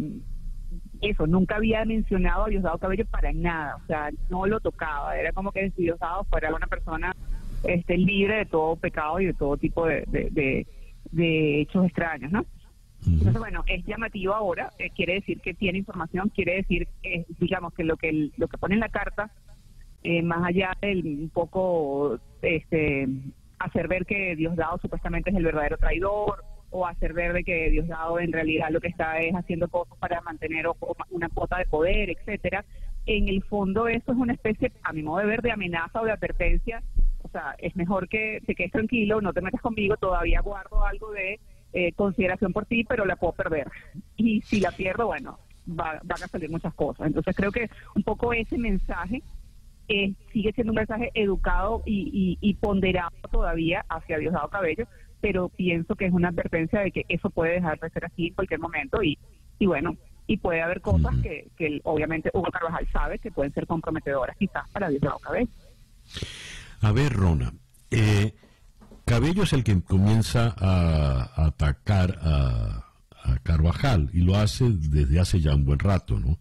[1.01, 5.33] eso nunca había mencionado a Diosdado Cabello para nada o sea no lo tocaba era
[5.33, 7.15] como que si Diosdado fuera una persona
[7.63, 10.65] este libre de todo pecado y de todo tipo de,
[11.11, 12.43] de hechos extraños no
[13.05, 17.73] entonces, bueno, es llamativo ahora, eh, quiere decir que tiene información, quiere decir, eh, digamos,
[17.73, 19.31] que lo que lo que pone en la carta,
[20.03, 23.07] eh, más allá del un poco este
[23.59, 28.19] hacer ver que Diosdado supuestamente es el verdadero traidor, o hacer ver de que Diosdado
[28.19, 30.65] en realidad lo que está es haciendo cosas para mantener
[31.09, 32.65] una cuota de poder, etcétera.
[33.05, 36.05] En el fondo eso es una especie, a mi modo de ver, de amenaza o
[36.05, 36.83] de advertencia.
[37.23, 41.11] O sea, es mejor que te quedes tranquilo, no te metas conmigo, todavía guardo algo
[41.11, 41.39] de
[41.73, 43.69] eh, consideración por ti, pero la puedo perder.
[44.17, 47.07] Y si la pierdo, bueno, va, van a salir muchas cosas.
[47.07, 49.21] Entonces creo que un poco ese mensaje
[49.87, 54.87] eh, sigue siendo un mensaje educado y, ponderado todavía hacia Diosdado Cabello,
[55.21, 58.33] pero pienso que es una advertencia de que eso puede dejar de ser así en
[58.33, 59.17] cualquier momento y,
[59.59, 59.95] y bueno,
[60.27, 64.69] y puede haber cosas que, que obviamente Hugo Carvajal sabe que pueden ser comprometedoras quizás
[64.71, 65.49] para Diosdado Cabello.
[66.81, 67.53] A ver, Rona,
[67.89, 68.33] eh,
[69.05, 72.83] Cabello es el que comienza a, atacar a,
[73.43, 76.37] Carvajal y lo hace desde hace ya un buen rato, ¿no?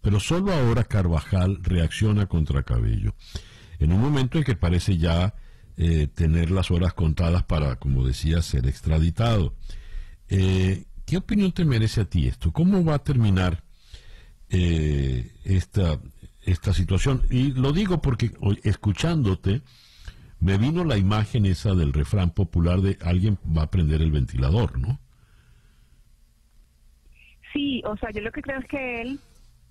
[0.00, 3.14] Pero solo ahora Carvajal reacciona contra Cabello.
[3.78, 5.34] En un momento en que parece ya
[5.76, 9.54] eh, tener las horas contadas para, como decía, ser extraditado.
[10.28, 12.52] Eh, ¿Qué opinión te merece a ti esto?
[12.52, 13.62] ¿Cómo va a terminar
[14.50, 15.98] eh, esta,
[16.42, 17.22] esta situación?
[17.30, 18.32] Y lo digo porque
[18.62, 19.62] escuchándote,
[20.38, 24.78] me vino la imagen esa del refrán popular de alguien va a prender el ventilador,
[24.78, 25.00] ¿no?
[27.54, 29.20] Sí, o sea, yo lo que creo es que él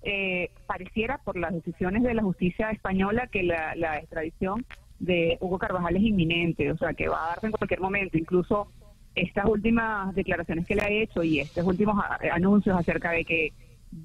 [0.02, 4.64] eh, pareciera por las decisiones de la justicia española que la, extradición
[4.98, 8.68] de Hugo Carvajal es inminente, o sea, que va a darse en cualquier momento, incluso
[9.14, 12.02] estas últimas declaraciones que le ha hecho y estos últimos
[12.32, 13.52] anuncios acerca de que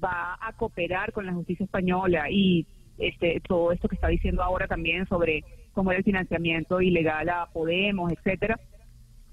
[0.02, 2.66] va a cooperar con la justicia española y
[2.98, 8.10] este todo esto que está diciendo ahora también sobre como el financiamiento ilegal a Podemos,
[8.10, 8.58] etcétera,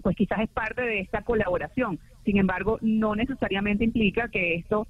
[0.02, 2.00] pues quizás es parte de esta colaboración.
[2.26, 4.86] Sin embargo, no necesariamente implica que esto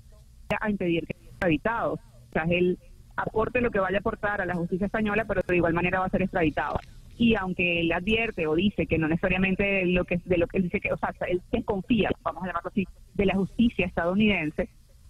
[0.50, 1.94] vaya a impedir que sea extraditado.
[1.94, 2.80] O sea, él
[3.16, 6.06] aporte lo que vaya a aportar a la justicia española, pero de igual manera va
[6.06, 6.80] a ser extraditado.
[7.18, 10.64] Y aunque él advierte o dice que no necesariamente lo que de lo que él
[10.64, 14.70] dice que, o sea, él se confía, vamos a llamarlo así, de la justicia estadounidense,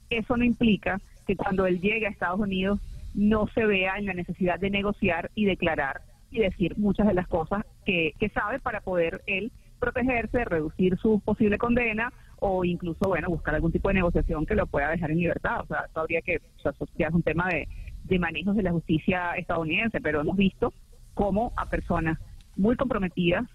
[0.09, 2.79] eso no implica que cuando él llegue a Estados Unidos
[3.13, 6.01] no se vea en la necesidad de negociar y declarar
[6.31, 11.57] y decir muchas de las cosas que, sabe para poder él protegerse, reducir su posible
[11.57, 12.11] condena
[12.45, 15.61] o incluso, bueno, buscar algún tipo de negociación que lo pueda dejar en libertad.
[15.61, 17.69] O sea, habría que, o ya es un tema de,
[18.03, 20.73] de manejos de la justicia estadounidense, pero hemos visto
[21.13, 22.19] cómo a personas
[22.57, 23.45] muy comprometidas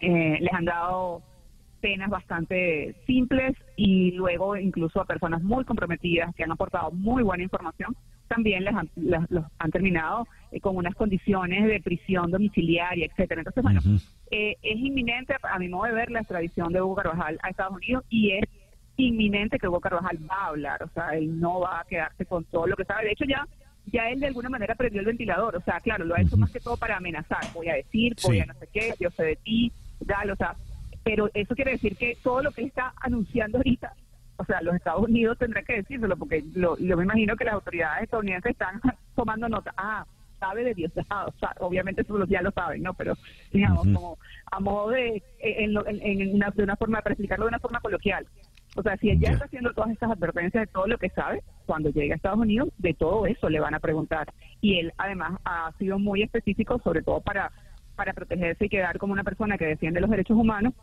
[0.00, 1.22] eh, les han dado
[1.80, 7.44] penas bastante simples y luego incluso a personas muy comprometidas que han aportado muy buena
[7.44, 7.96] información,
[8.26, 13.40] también les han, los han terminado eh, con unas condiciones de prisión domiciliaria, etcétera.
[13.40, 13.80] Entonces, bueno,
[14.30, 17.76] eh, es inminente, a mi modo de ver, la extradición de Hugo Carvajal a Estados
[17.76, 18.44] Unidos y es
[18.96, 22.44] inminente que Hugo Carvajal va a hablar, o sea, él no va a quedarse con
[22.44, 23.04] todo lo que sabe.
[23.04, 23.46] De hecho, ya
[23.86, 26.50] ya él de alguna manera perdió el ventilador, o sea, claro, lo ha hecho más
[26.50, 29.36] que todo para amenazar, voy a decir, voy a no sé qué, yo sé de
[29.36, 30.56] ti, dale, o sea,
[31.04, 33.92] pero eso quiere decir que todo lo que él está anunciando ahorita,
[34.36, 37.54] o sea, los Estados Unidos tendrán que decírselo, porque lo, yo me imagino que las
[37.54, 38.80] autoridades estadounidenses están
[39.14, 39.72] tomando nota.
[39.76, 40.06] Ah,
[40.38, 42.94] sabe de Dios, o sea, obviamente eso ya lo saben, ¿no?
[42.94, 43.14] Pero,
[43.52, 44.18] digamos, como
[44.50, 48.26] a modo de, en, en, una, de una forma, para explicarlo de una forma coloquial.
[48.76, 51.88] O sea, si ella está haciendo todas estas advertencias de todo lo que sabe, cuando
[51.88, 54.32] llegue a Estados Unidos, de todo eso le van a preguntar.
[54.60, 57.50] Y él, además, ha sido muy específico, sobre todo para,
[57.94, 60.74] para protegerse y quedar como una persona que defiende los derechos humanos,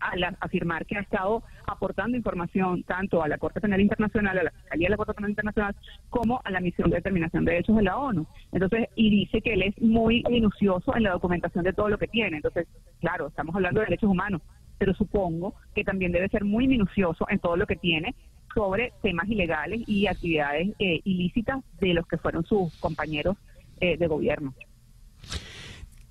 [0.00, 4.50] al afirmar que ha estado aportando información tanto a la Corte Penal Internacional, a la
[4.50, 5.76] Fiscalía de la Corte Penal Internacional,
[6.10, 8.26] como a la Misión de Determinación de Derechos de la ONU.
[8.52, 12.08] Entonces, y dice que él es muy minucioso en la documentación de todo lo que
[12.08, 12.36] tiene.
[12.36, 12.66] Entonces,
[13.00, 14.42] claro, estamos hablando de derechos humanos,
[14.78, 18.14] pero supongo que también debe ser muy minucioso en todo lo que tiene
[18.54, 23.36] sobre temas ilegales y actividades eh, ilícitas de los que fueron sus compañeros
[23.80, 24.54] eh, de gobierno.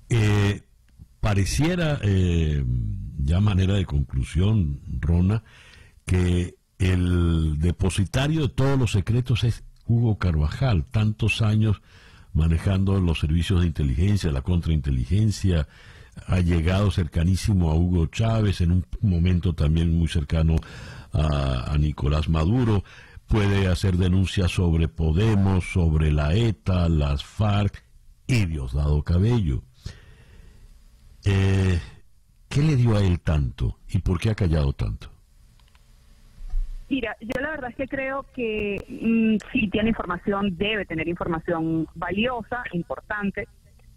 [0.08, 0.60] Eh,
[1.20, 1.98] pareciera
[3.26, 5.42] ya manera de conclusión, Rona,
[6.06, 11.82] que el depositario de todos los secretos es Hugo Carvajal, tantos años
[12.32, 15.66] manejando los servicios de inteligencia, la contrainteligencia,
[16.26, 20.56] ha llegado cercanísimo a Hugo Chávez, en un momento también muy cercano
[21.12, 22.84] a, Nicolás Maduro,
[23.26, 27.84] puede hacer denuncias sobre Podemos, sobre la ETA, las FARC
[28.26, 29.62] y Diosdado Cabello.
[31.24, 31.80] Eh,
[32.48, 35.10] ¿Qué le dio a él tanto y por qué ha callado tanto?
[36.88, 41.88] Mira, yo la verdad es que creo que mm, si tiene información, debe tener información
[41.94, 43.48] valiosa, importante.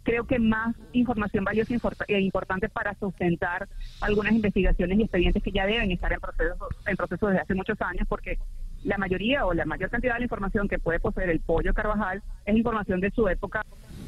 [0.04, 1.76] Creo que más información valiosa
[2.08, 3.68] e importante para sustentar
[4.02, 7.80] algunas investigaciones y expedientes que ya deben estar en proceso, en proceso desde hace muchos
[7.82, 8.40] años, porque
[8.84, 12.24] la mayoría o la mayor cantidad de la información que puede poseer el pollo Carvajal
[12.46, 13.64] es información de su época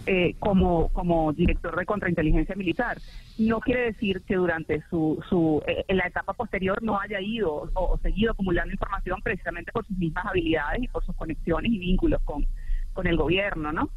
[0.07, 2.97] eh, como, como director de contrainteligencia militar.
[3.37, 7.69] No quiere decir que durante su, su eh, en la etapa posterior no haya ido
[7.73, 12.19] o, seguido acumulando información precisamente por sus mismas habilidades y por sus conexiones y vínculos
[12.23, 12.47] con,
[12.93, 13.89] con el gobierno, ¿no?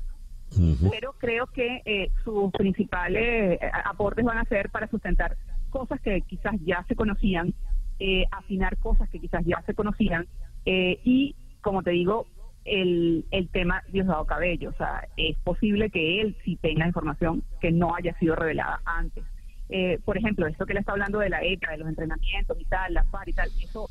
[0.89, 5.37] Pero creo que eh, sus principales aportes van a ser para sustentar
[5.71, 7.55] cosas que quizás ya se conocían,
[8.31, 10.29] afinar cosas que quizás ya se conocían
[10.65, 12.29] y, como te digo,
[12.65, 14.71] el, el tema Diosdado Cabello.
[14.71, 19.25] O sea, es posible que él sí tenga información que no haya sido revelada antes.
[19.69, 22.65] Eh, por ejemplo, esto que le está hablando de la ETA, de los entrenamientos y
[22.67, 23.89] tal, la FAR y tal, eso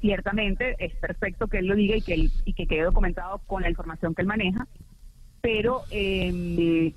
[0.00, 3.62] ciertamente es perfecto que él lo diga y que, él, y que quede documentado con
[3.62, 4.66] la información que él maneja,
[5.42, 6.92] pero em,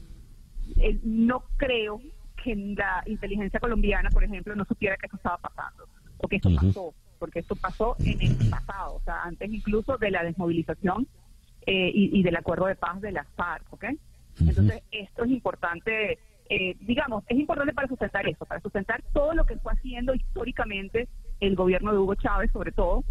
[0.77, 2.01] eh, no creo
[2.43, 5.85] que la inteligencia colombiana, por ejemplo, no supiera que esto estaba pasando
[6.17, 10.11] o que esto pasó porque esto pasó en el pasado, o sea, antes incluso de
[10.11, 11.07] la desmovilización
[11.65, 13.85] eh, y, del acuerdo de paz de las FARC, ¿ok?
[14.41, 16.19] Entonces, esto es importante,
[16.49, 21.07] eh, digamos, es importante para sustentar eso, para sustentar todo lo que fue haciendo históricamente
[21.39, 23.05] el gobierno de Hugo Chávez, sobre todo,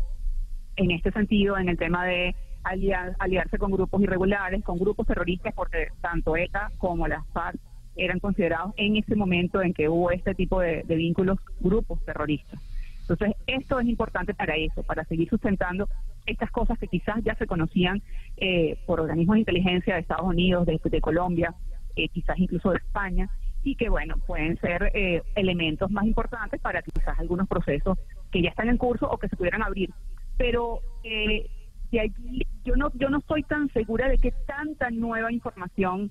[0.76, 5.89] en este sentido, en el tema de aliarse con grupos irregulares, con grupos terroristas, porque
[6.02, 7.59] tanto ETA como las FARC
[7.97, 12.60] eran considerados en ese momento en que hubo este tipo de vínculos grupos terroristas.
[13.03, 15.89] Entonces, esto es importante para eso, para seguir sustentando
[16.27, 18.01] estas cosas que quizás ya se conocían
[18.37, 21.55] eh, por organismos de inteligencia de Estados Unidos, de, Colombia,
[21.97, 23.29] eh, quizás incluso de España,
[23.65, 27.99] y que, bueno, pueden ser eh, elementos más importantes para quizás algunos procesos
[28.31, 29.91] que ya están en curso o que se pudieran abrir.
[30.37, 36.11] Pero de allí, yo no, yo no estoy tan segura de que tanta nueva información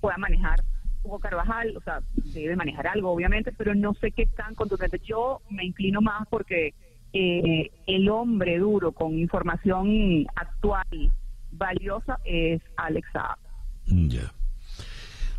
[0.00, 0.60] pueda manejar
[1.04, 5.00] Hugo Carvajal, o sea, debe manejar algo, obviamente, pero no sé qué tan contundente.
[5.04, 6.74] Yo me inclino más porque
[7.12, 11.12] eh, el hombre duro con información actual
[11.52, 13.38] valiosa es Alex Saab.
[13.86, 14.32] Ya.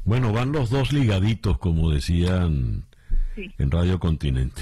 [0.06, 2.86] Bueno, van los dos ligaditos, como decían
[3.36, 4.62] en Radio Continente.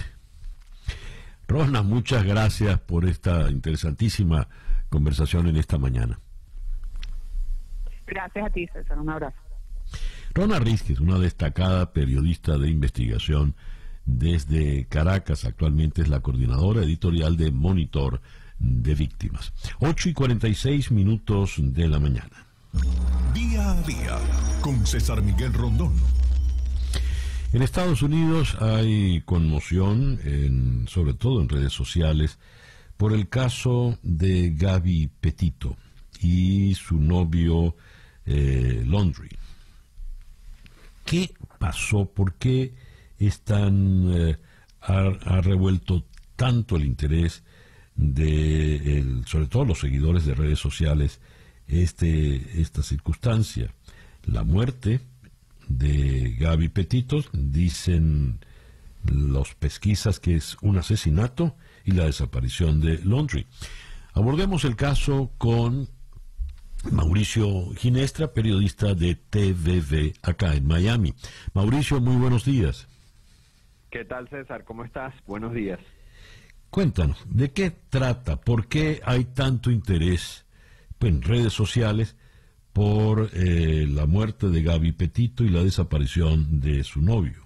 [1.48, 4.48] Rosna, muchas gracias por esta interesantísima
[4.90, 6.20] conversación en esta mañana.
[8.08, 8.98] Gracias a ti, César.
[8.98, 9.38] Un abrazo.
[10.36, 13.56] Rona Rizquez, una destacada periodista de investigación
[14.06, 18.20] desde Caracas, actualmente es la coordinadora editorial de Monitor
[18.58, 19.54] de Víctimas.
[19.80, 22.48] 8 y 46 minutos de la mañana.
[23.34, 24.18] Día a día
[24.62, 25.94] con César Miguel Rondón.
[27.54, 32.40] En Estados Unidos hay conmoción, en, sobre todo en redes sociales,
[32.98, 35.78] por el caso de Gaby Petito
[36.20, 37.76] y su novio
[38.26, 39.30] eh, Laundry.
[41.06, 42.06] ¿Qué pasó?
[42.06, 42.74] ¿Por qué
[43.20, 44.38] están, eh,
[44.82, 46.06] ha, revuelto
[46.36, 47.44] tanto el interés
[47.96, 51.20] de, sobre todo los seguidores de redes sociales,
[51.68, 53.74] este, esta circunstancia?
[54.26, 55.02] La muerte
[55.68, 58.40] de Gaby Petitos, dicen
[59.04, 61.56] los pesquisas que es un asesinato
[61.86, 63.48] y la desaparición de Laundry.
[64.14, 65.90] Abordemos el caso con
[66.92, 71.14] Mauricio Ginestra, periodista de TVV acá en Miami.
[71.54, 72.88] Mauricio, muy buenos días.
[73.90, 74.64] ¿Qué tal César?
[74.64, 75.14] ¿Cómo estás?
[75.26, 75.80] Buenos días.
[76.70, 78.42] Cuéntanos, ¿de qué trata?
[78.42, 80.44] ¿Por qué hay tanto interés
[81.08, 82.16] en redes sociales
[82.72, 87.44] por eh, la muerte de Gaby Petito y la desaparición de su novio.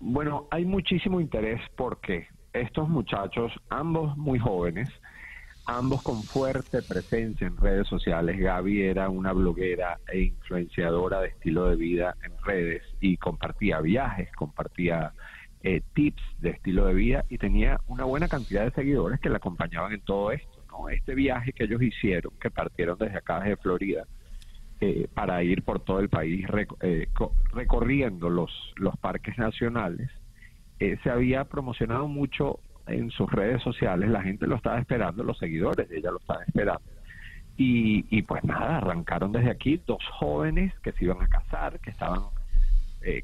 [0.00, 4.88] Bueno, hay muchísimo interés porque estos muchachos, ambos muy jóvenes,
[5.68, 8.38] ambos con fuerte presencia en redes sociales.
[8.38, 14.32] Gaby era una bloguera e influenciadora de estilo de vida en redes y compartía viajes,
[14.32, 15.12] compartía
[15.62, 19.36] eh, tips de estilo de vida y tenía una buena cantidad de seguidores que la
[19.36, 20.64] acompañaban en todo esto.
[20.70, 20.88] ¿no?
[20.88, 24.06] Este viaje que ellos hicieron, que partieron desde acá, desde Florida,
[24.80, 26.46] eh, para ir por todo el país
[26.80, 27.08] eh,
[27.52, 30.08] recorriendo los, los parques nacionales,
[30.80, 35.38] eh, se había promocionado mucho en sus redes sociales, la gente lo estaba esperando, los
[35.38, 36.82] seguidores de ella lo estaban esperando.
[37.56, 41.90] Y, y pues nada, arrancaron desde aquí dos jóvenes que se iban a casar, que
[41.90, 42.20] estaban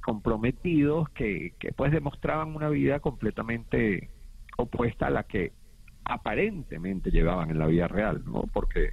[0.00, 4.08] comprometidos, que, que pues demostraban una vida completamente
[4.56, 5.52] opuesta a la que
[6.04, 8.44] aparentemente llevaban en la vida real, ¿no?
[8.52, 8.92] Porque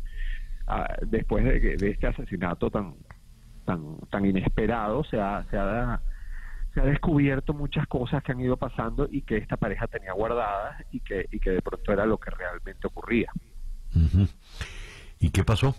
[1.08, 2.96] después de, de, este asesinato tan,
[3.66, 6.02] tan, tan inesperado, se ha, se, ha,
[6.74, 10.84] se ha descubierto muchas cosas que han ido pasando y que esta pareja tenía guardadas
[10.92, 13.32] y que, y que de pronto era lo que realmente ocurría.
[15.20, 15.76] ¿Y qué pasó?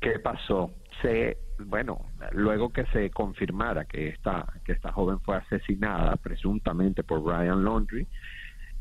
[0.00, 0.70] ¿Qué pasó?
[1.00, 7.22] Se, bueno, luego que se confirmara que esta, que esta joven fue asesinada presuntamente por
[7.22, 8.06] Brian Laundry,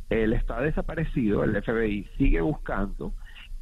[0.09, 3.13] él está desaparecido, el FBI sigue buscando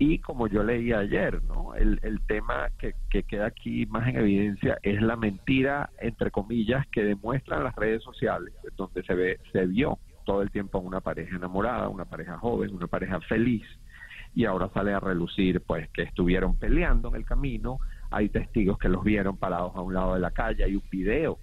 [0.03, 1.75] y como yo leí ayer, ¿no?
[1.75, 6.87] El, el tema que, que, queda aquí más en evidencia es la mentira, entre comillas,
[6.87, 11.01] que demuestran las redes sociales, donde se ve, se vio todo el tiempo a una
[11.01, 13.61] pareja enamorada, una pareja joven, una pareja feliz,
[14.33, 17.77] y ahora sale a relucir, pues, que estuvieron peleando en el camino,
[18.09, 21.37] hay testigos que los vieron parados a un lado de la calle, hay un video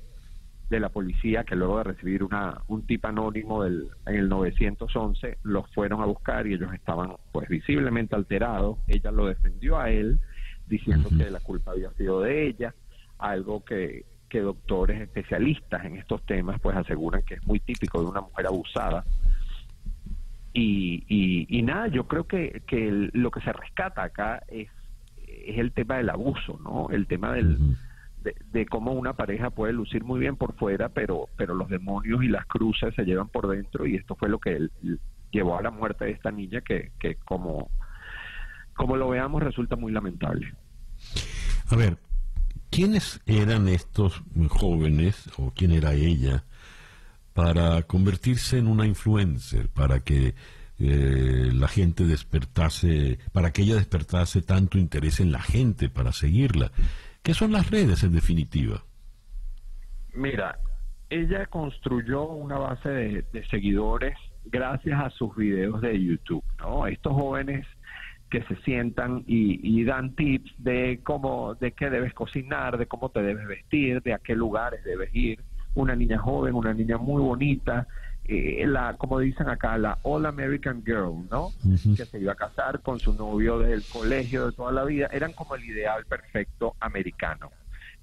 [0.70, 5.38] de la policía que luego de recibir una, un tip anónimo del, en el 911
[5.42, 8.78] los fueron a buscar y ellos estaban pues visiblemente alterados.
[8.86, 10.18] Ella lo defendió a él
[10.66, 12.74] diciendo que la culpa había sido de ella,
[13.18, 18.06] algo que, que doctores especialistas en estos temas pues aseguran que es muy típico de
[18.06, 19.04] una mujer abusada.
[20.52, 24.68] Y, y, nada, yo creo que, que lo que se rescata acá es,
[25.26, 26.88] es el tema del abuso, ¿no?
[26.90, 27.76] El tema del
[28.22, 32.28] de, cómo una pareja puede lucir muy bien por fuera, pero, pero los demonios y
[32.28, 34.68] las cruces se llevan por dentro y esto fue lo que
[35.30, 37.70] llevó a la muerte de esta niña que, que como,
[38.74, 40.52] como lo veamos resulta muy lamentable.
[41.68, 41.98] A ver,
[42.70, 46.44] ¿quiénes eran estos jóvenes o quién era ella
[47.34, 50.34] para convertirse en una influencer, para que
[50.80, 56.72] eh, la gente despertase, para que ella despertase tanto interés en la gente para seguirla?
[57.28, 58.82] ¿Qué son las redes en definitiva?
[60.14, 60.58] Mira,
[61.10, 66.86] ella construyó una base de, seguidores gracias a sus videos de YouTube, ¿no?
[66.86, 67.66] Estos jóvenes
[68.30, 73.20] que se sientan y, dan tips de cómo, de qué debes cocinar, de cómo te
[73.20, 75.44] debes vestir, de a qué lugares debes ir.
[75.74, 77.86] Una niña joven, una niña muy bonita,
[78.28, 81.50] eh, la, como dicen acá, la All American Girl, ¿no?
[81.96, 85.08] Que se iba a casar con su novio del colegio de toda la vida.
[85.10, 87.50] Eran como el ideal perfecto americano.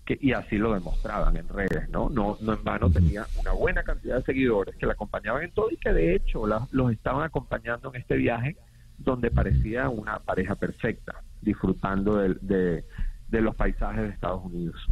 [0.04, 2.10] Que, y así lo demostraban en redes, ¿no?
[2.10, 5.70] No, no en vano tenía una buena cantidad de seguidores que la acompañaban en todo
[5.72, 8.56] y que de hecho los estaban acompañando en este viaje
[8.98, 12.84] donde parecía una pareja perfecta, disfrutando de,
[13.28, 14.88] de, los paisajes de Estados Unidos.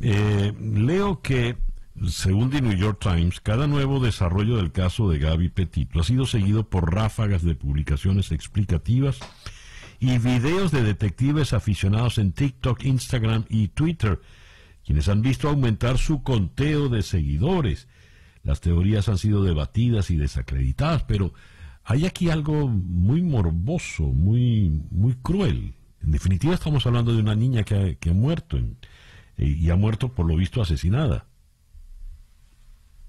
[0.00, 1.56] Eh, leo que
[2.08, 6.26] según The New York Times, cada nuevo desarrollo del caso de Gaby Petito ha sido
[6.26, 9.18] seguido por ráfagas de publicaciones explicativas
[9.98, 14.20] y videos de detectives aficionados en TikTok, Instagram y Twitter,
[14.84, 17.88] quienes han visto aumentar su conteo de seguidores.
[18.42, 21.32] Las teorías han sido debatidas y desacreditadas, pero
[21.82, 25.74] hay aquí algo muy morboso, muy, muy cruel.
[26.02, 28.58] En definitiva, estamos hablando de una niña que ha, muerto
[29.38, 31.26] y ha muerto por lo visto asesinada.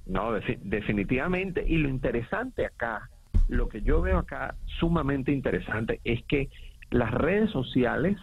[0.07, 1.63] No, definitivamente.
[1.67, 3.09] Y lo interesante acá,
[3.49, 6.49] lo que yo veo acá sumamente interesante es que
[6.89, 8.17] las redes sociales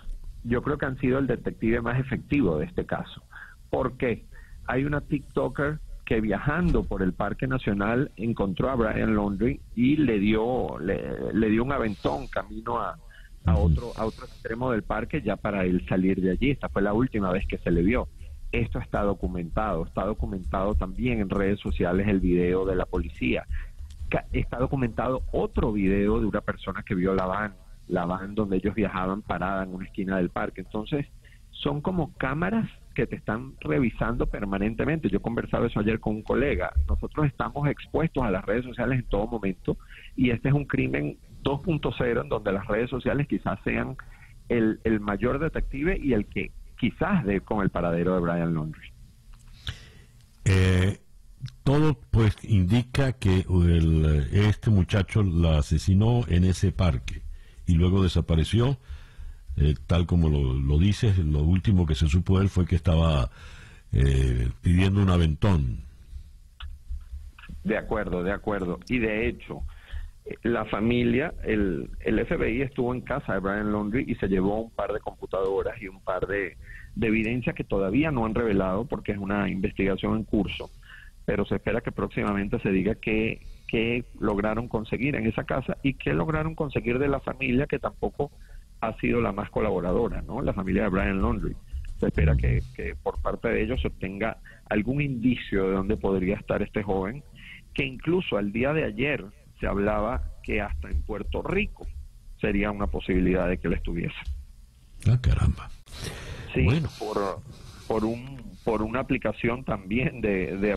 [0.45, 3.23] yo creo que han sido el detective más efectivo de este caso.
[3.71, 4.25] ¿Por qué?
[4.67, 10.19] Hay una TikToker que viajando por el Parque Nacional encontró a Brian Laundry y le
[10.19, 12.99] dio, le, dio un aventón camino a,
[13.47, 16.51] a, otro, a otro extremo del parque ya para él salir de allí.
[16.51, 18.09] Esta fue la última vez que se le vio.
[18.55, 23.49] Esto está documentado, está documentado también en redes sociales el video de la policía.
[24.33, 27.55] Está documentado otro video de una persona que vio la van,
[27.89, 30.61] la van donde ellos viajaban parada en una esquina del parque.
[30.61, 31.05] Entonces,
[31.51, 35.11] son como cámaras que te están revisando permanentemente.
[35.11, 36.73] Yo conversaba eso ayer con un colega.
[36.89, 39.77] Nosotros estamos expuestos a las redes sociales en todo momento
[40.15, 43.97] y este es un crimen 2.0 en donde las redes sociales quizás sean
[44.49, 48.93] el, mayor detective y el que quizás dé con el paradero de Brian Laundrie.
[50.45, 51.01] Eh,
[51.63, 53.47] todo pues indica que
[54.33, 57.23] este muchacho la asesinó en ese parque
[57.67, 58.79] y luego desapareció
[59.57, 62.75] eh, tal como lo, lo, dices, lo último que se supo de él fue que
[62.75, 63.31] estaba
[63.93, 65.85] eh, pidiendo un aventón.
[67.63, 68.81] De acuerdo, de acuerdo.
[68.89, 69.65] Y de hecho, eh,
[70.43, 74.71] la familia, el, el FBI estuvo en casa de Brian Laundry y se llevó un
[74.71, 76.57] par de computadoras y un par de,
[76.95, 80.71] de evidencias que todavía no han revelado porque es una investigación en curso,
[81.25, 85.95] pero se espera que próximamente se diga qué, qué lograron conseguir en esa casa y
[85.95, 88.31] qué lograron conseguir de la familia que tampoco
[88.81, 90.43] ha sido la más colaboradora, ¿no?
[90.43, 91.57] La familia de Brian Laundry.
[91.99, 92.61] Se espera que,
[93.03, 94.39] por parte de ellos se obtenga
[94.69, 97.23] algún indicio de dónde podría estar este joven,
[97.73, 99.25] que incluso al día de ayer
[99.65, 101.87] se hablaba que hasta en Puerto Rico
[102.39, 104.15] sería una posibilidad de que él estuviese.
[105.09, 105.71] Ah, caramba.
[106.53, 106.69] Sí,
[106.99, 107.41] por,
[107.89, 110.77] por, un, por una aplicación también de, de,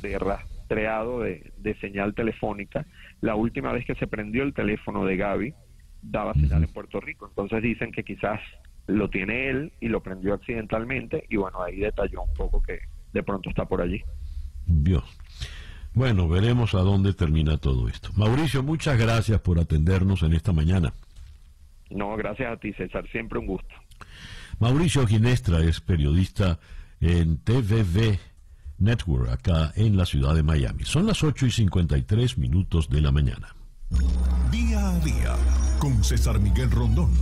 [0.00, 2.86] de rastreado de, de señal telefónica.
[3.20, 5.54] La última vez que se prendió el teléfono de Gaby,
[6.00, 7.26] daba señal en Puerto Rico.
[7.26, 8.38] Entonces dicen que quizás
[8.86, 12.78] lo tiene él y lo prendió accidentalmente y bueno, ahí detalló un poco que
[13.12, 14.00] de pronto está por allí.
[14.66, 15.02] Dios.
[15.94, 18.10] Bueno, veremos a dónde termina todo esto.
[18.16, 20.92] Mauricio, muchas gracias por atendernos en esta mañana.
[21.88, 23.74] No, gracias a ti, César, siempre un gusto.
[24.58, 26.58] Mauricio Ginestra es periodista
[27.00, 28.18] en TVV
[28.78, 30.84] Network, acá en la ciudad de Miami.
[30.84, 33.54] Son las 8 y 53 minutos de la mañana.
[34.50, 35.36] Día a día
[35.78, 37.12] con César Miguel Rondón.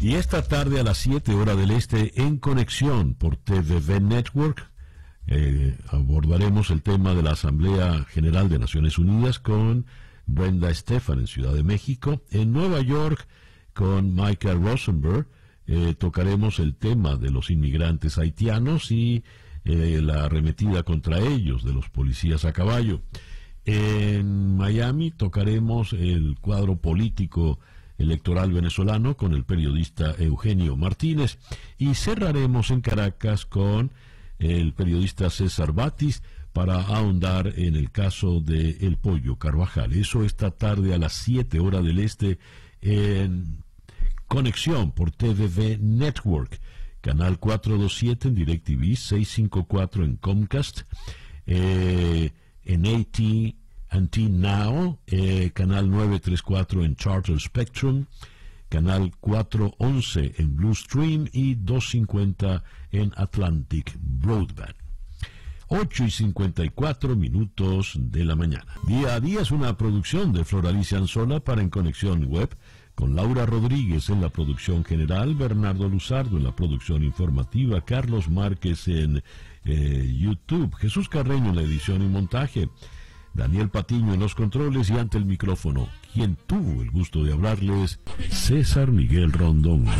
[0.00, 4.71] Y esta tarde a las 7 horas del este en conexión por TVV Network
[5.34, 9.86] eh, abordaremos el tema de la Asamblea General de Naciones Unidas con
[10.26, 12.20] Brenda Estefan en Ciudad de México.
[12.30, 13.26] En Nueva York
[13.72, 15.26] con Michael Rosenberg
[15.66, 19.24] eh, tocaremos el tema de los inmigrantes haitianos y
[19.64, 23.00] eh, la arremetida contra ellos de los policías a caballo.
[23.64, 27.58] En Miami tocaremos el cuadro político
[27.96, 31.38] electoral venezolano con el periodista Eugenio Martínez
[31.78, 33.92] y cerraremos en Caracas con
[34.42, 39.92] el periodista César Batis para ahondar en el caso de El Pollo Carvajal.
[39.92, 42.38] Eso esta tarde a las 7 horas del este
[42.82, 43.62] en
[44.26, 46.60] conexión por TVV Network,
[47.00, 50.82] canal 427 en DirecTV, 654 en Comcast.
[51.46, 52.30] Eh,
[52.64, 58.06] en AT&T Now, eh, canal 934 en Charter Spectrum,
[58.72, 64.74] canal 411 en Blue Stream y 250 en Atlantic Broadband.
[65.68, 68.72] 8 y 54 minutos de la mañana.
[68.86, 72.56] Día a día es una producción de Floralicia Anzola para En Conexión Web,
[72.94, 78.88] con Laura Rodríguez en la producción general, Bernardo Luzardo en la producción informativa, Carlos Márquez
[78.88, 79.22] en
[79.66, 82.70] eh, YouTube, Jesús Carreño en la edición y montaje,
[83.34, 87.98] Daniel Patiño en los controles y ante el micrófono, quien tuvo el gusto de hablarles,
[88.30, 89.86] César Miguel Rondón.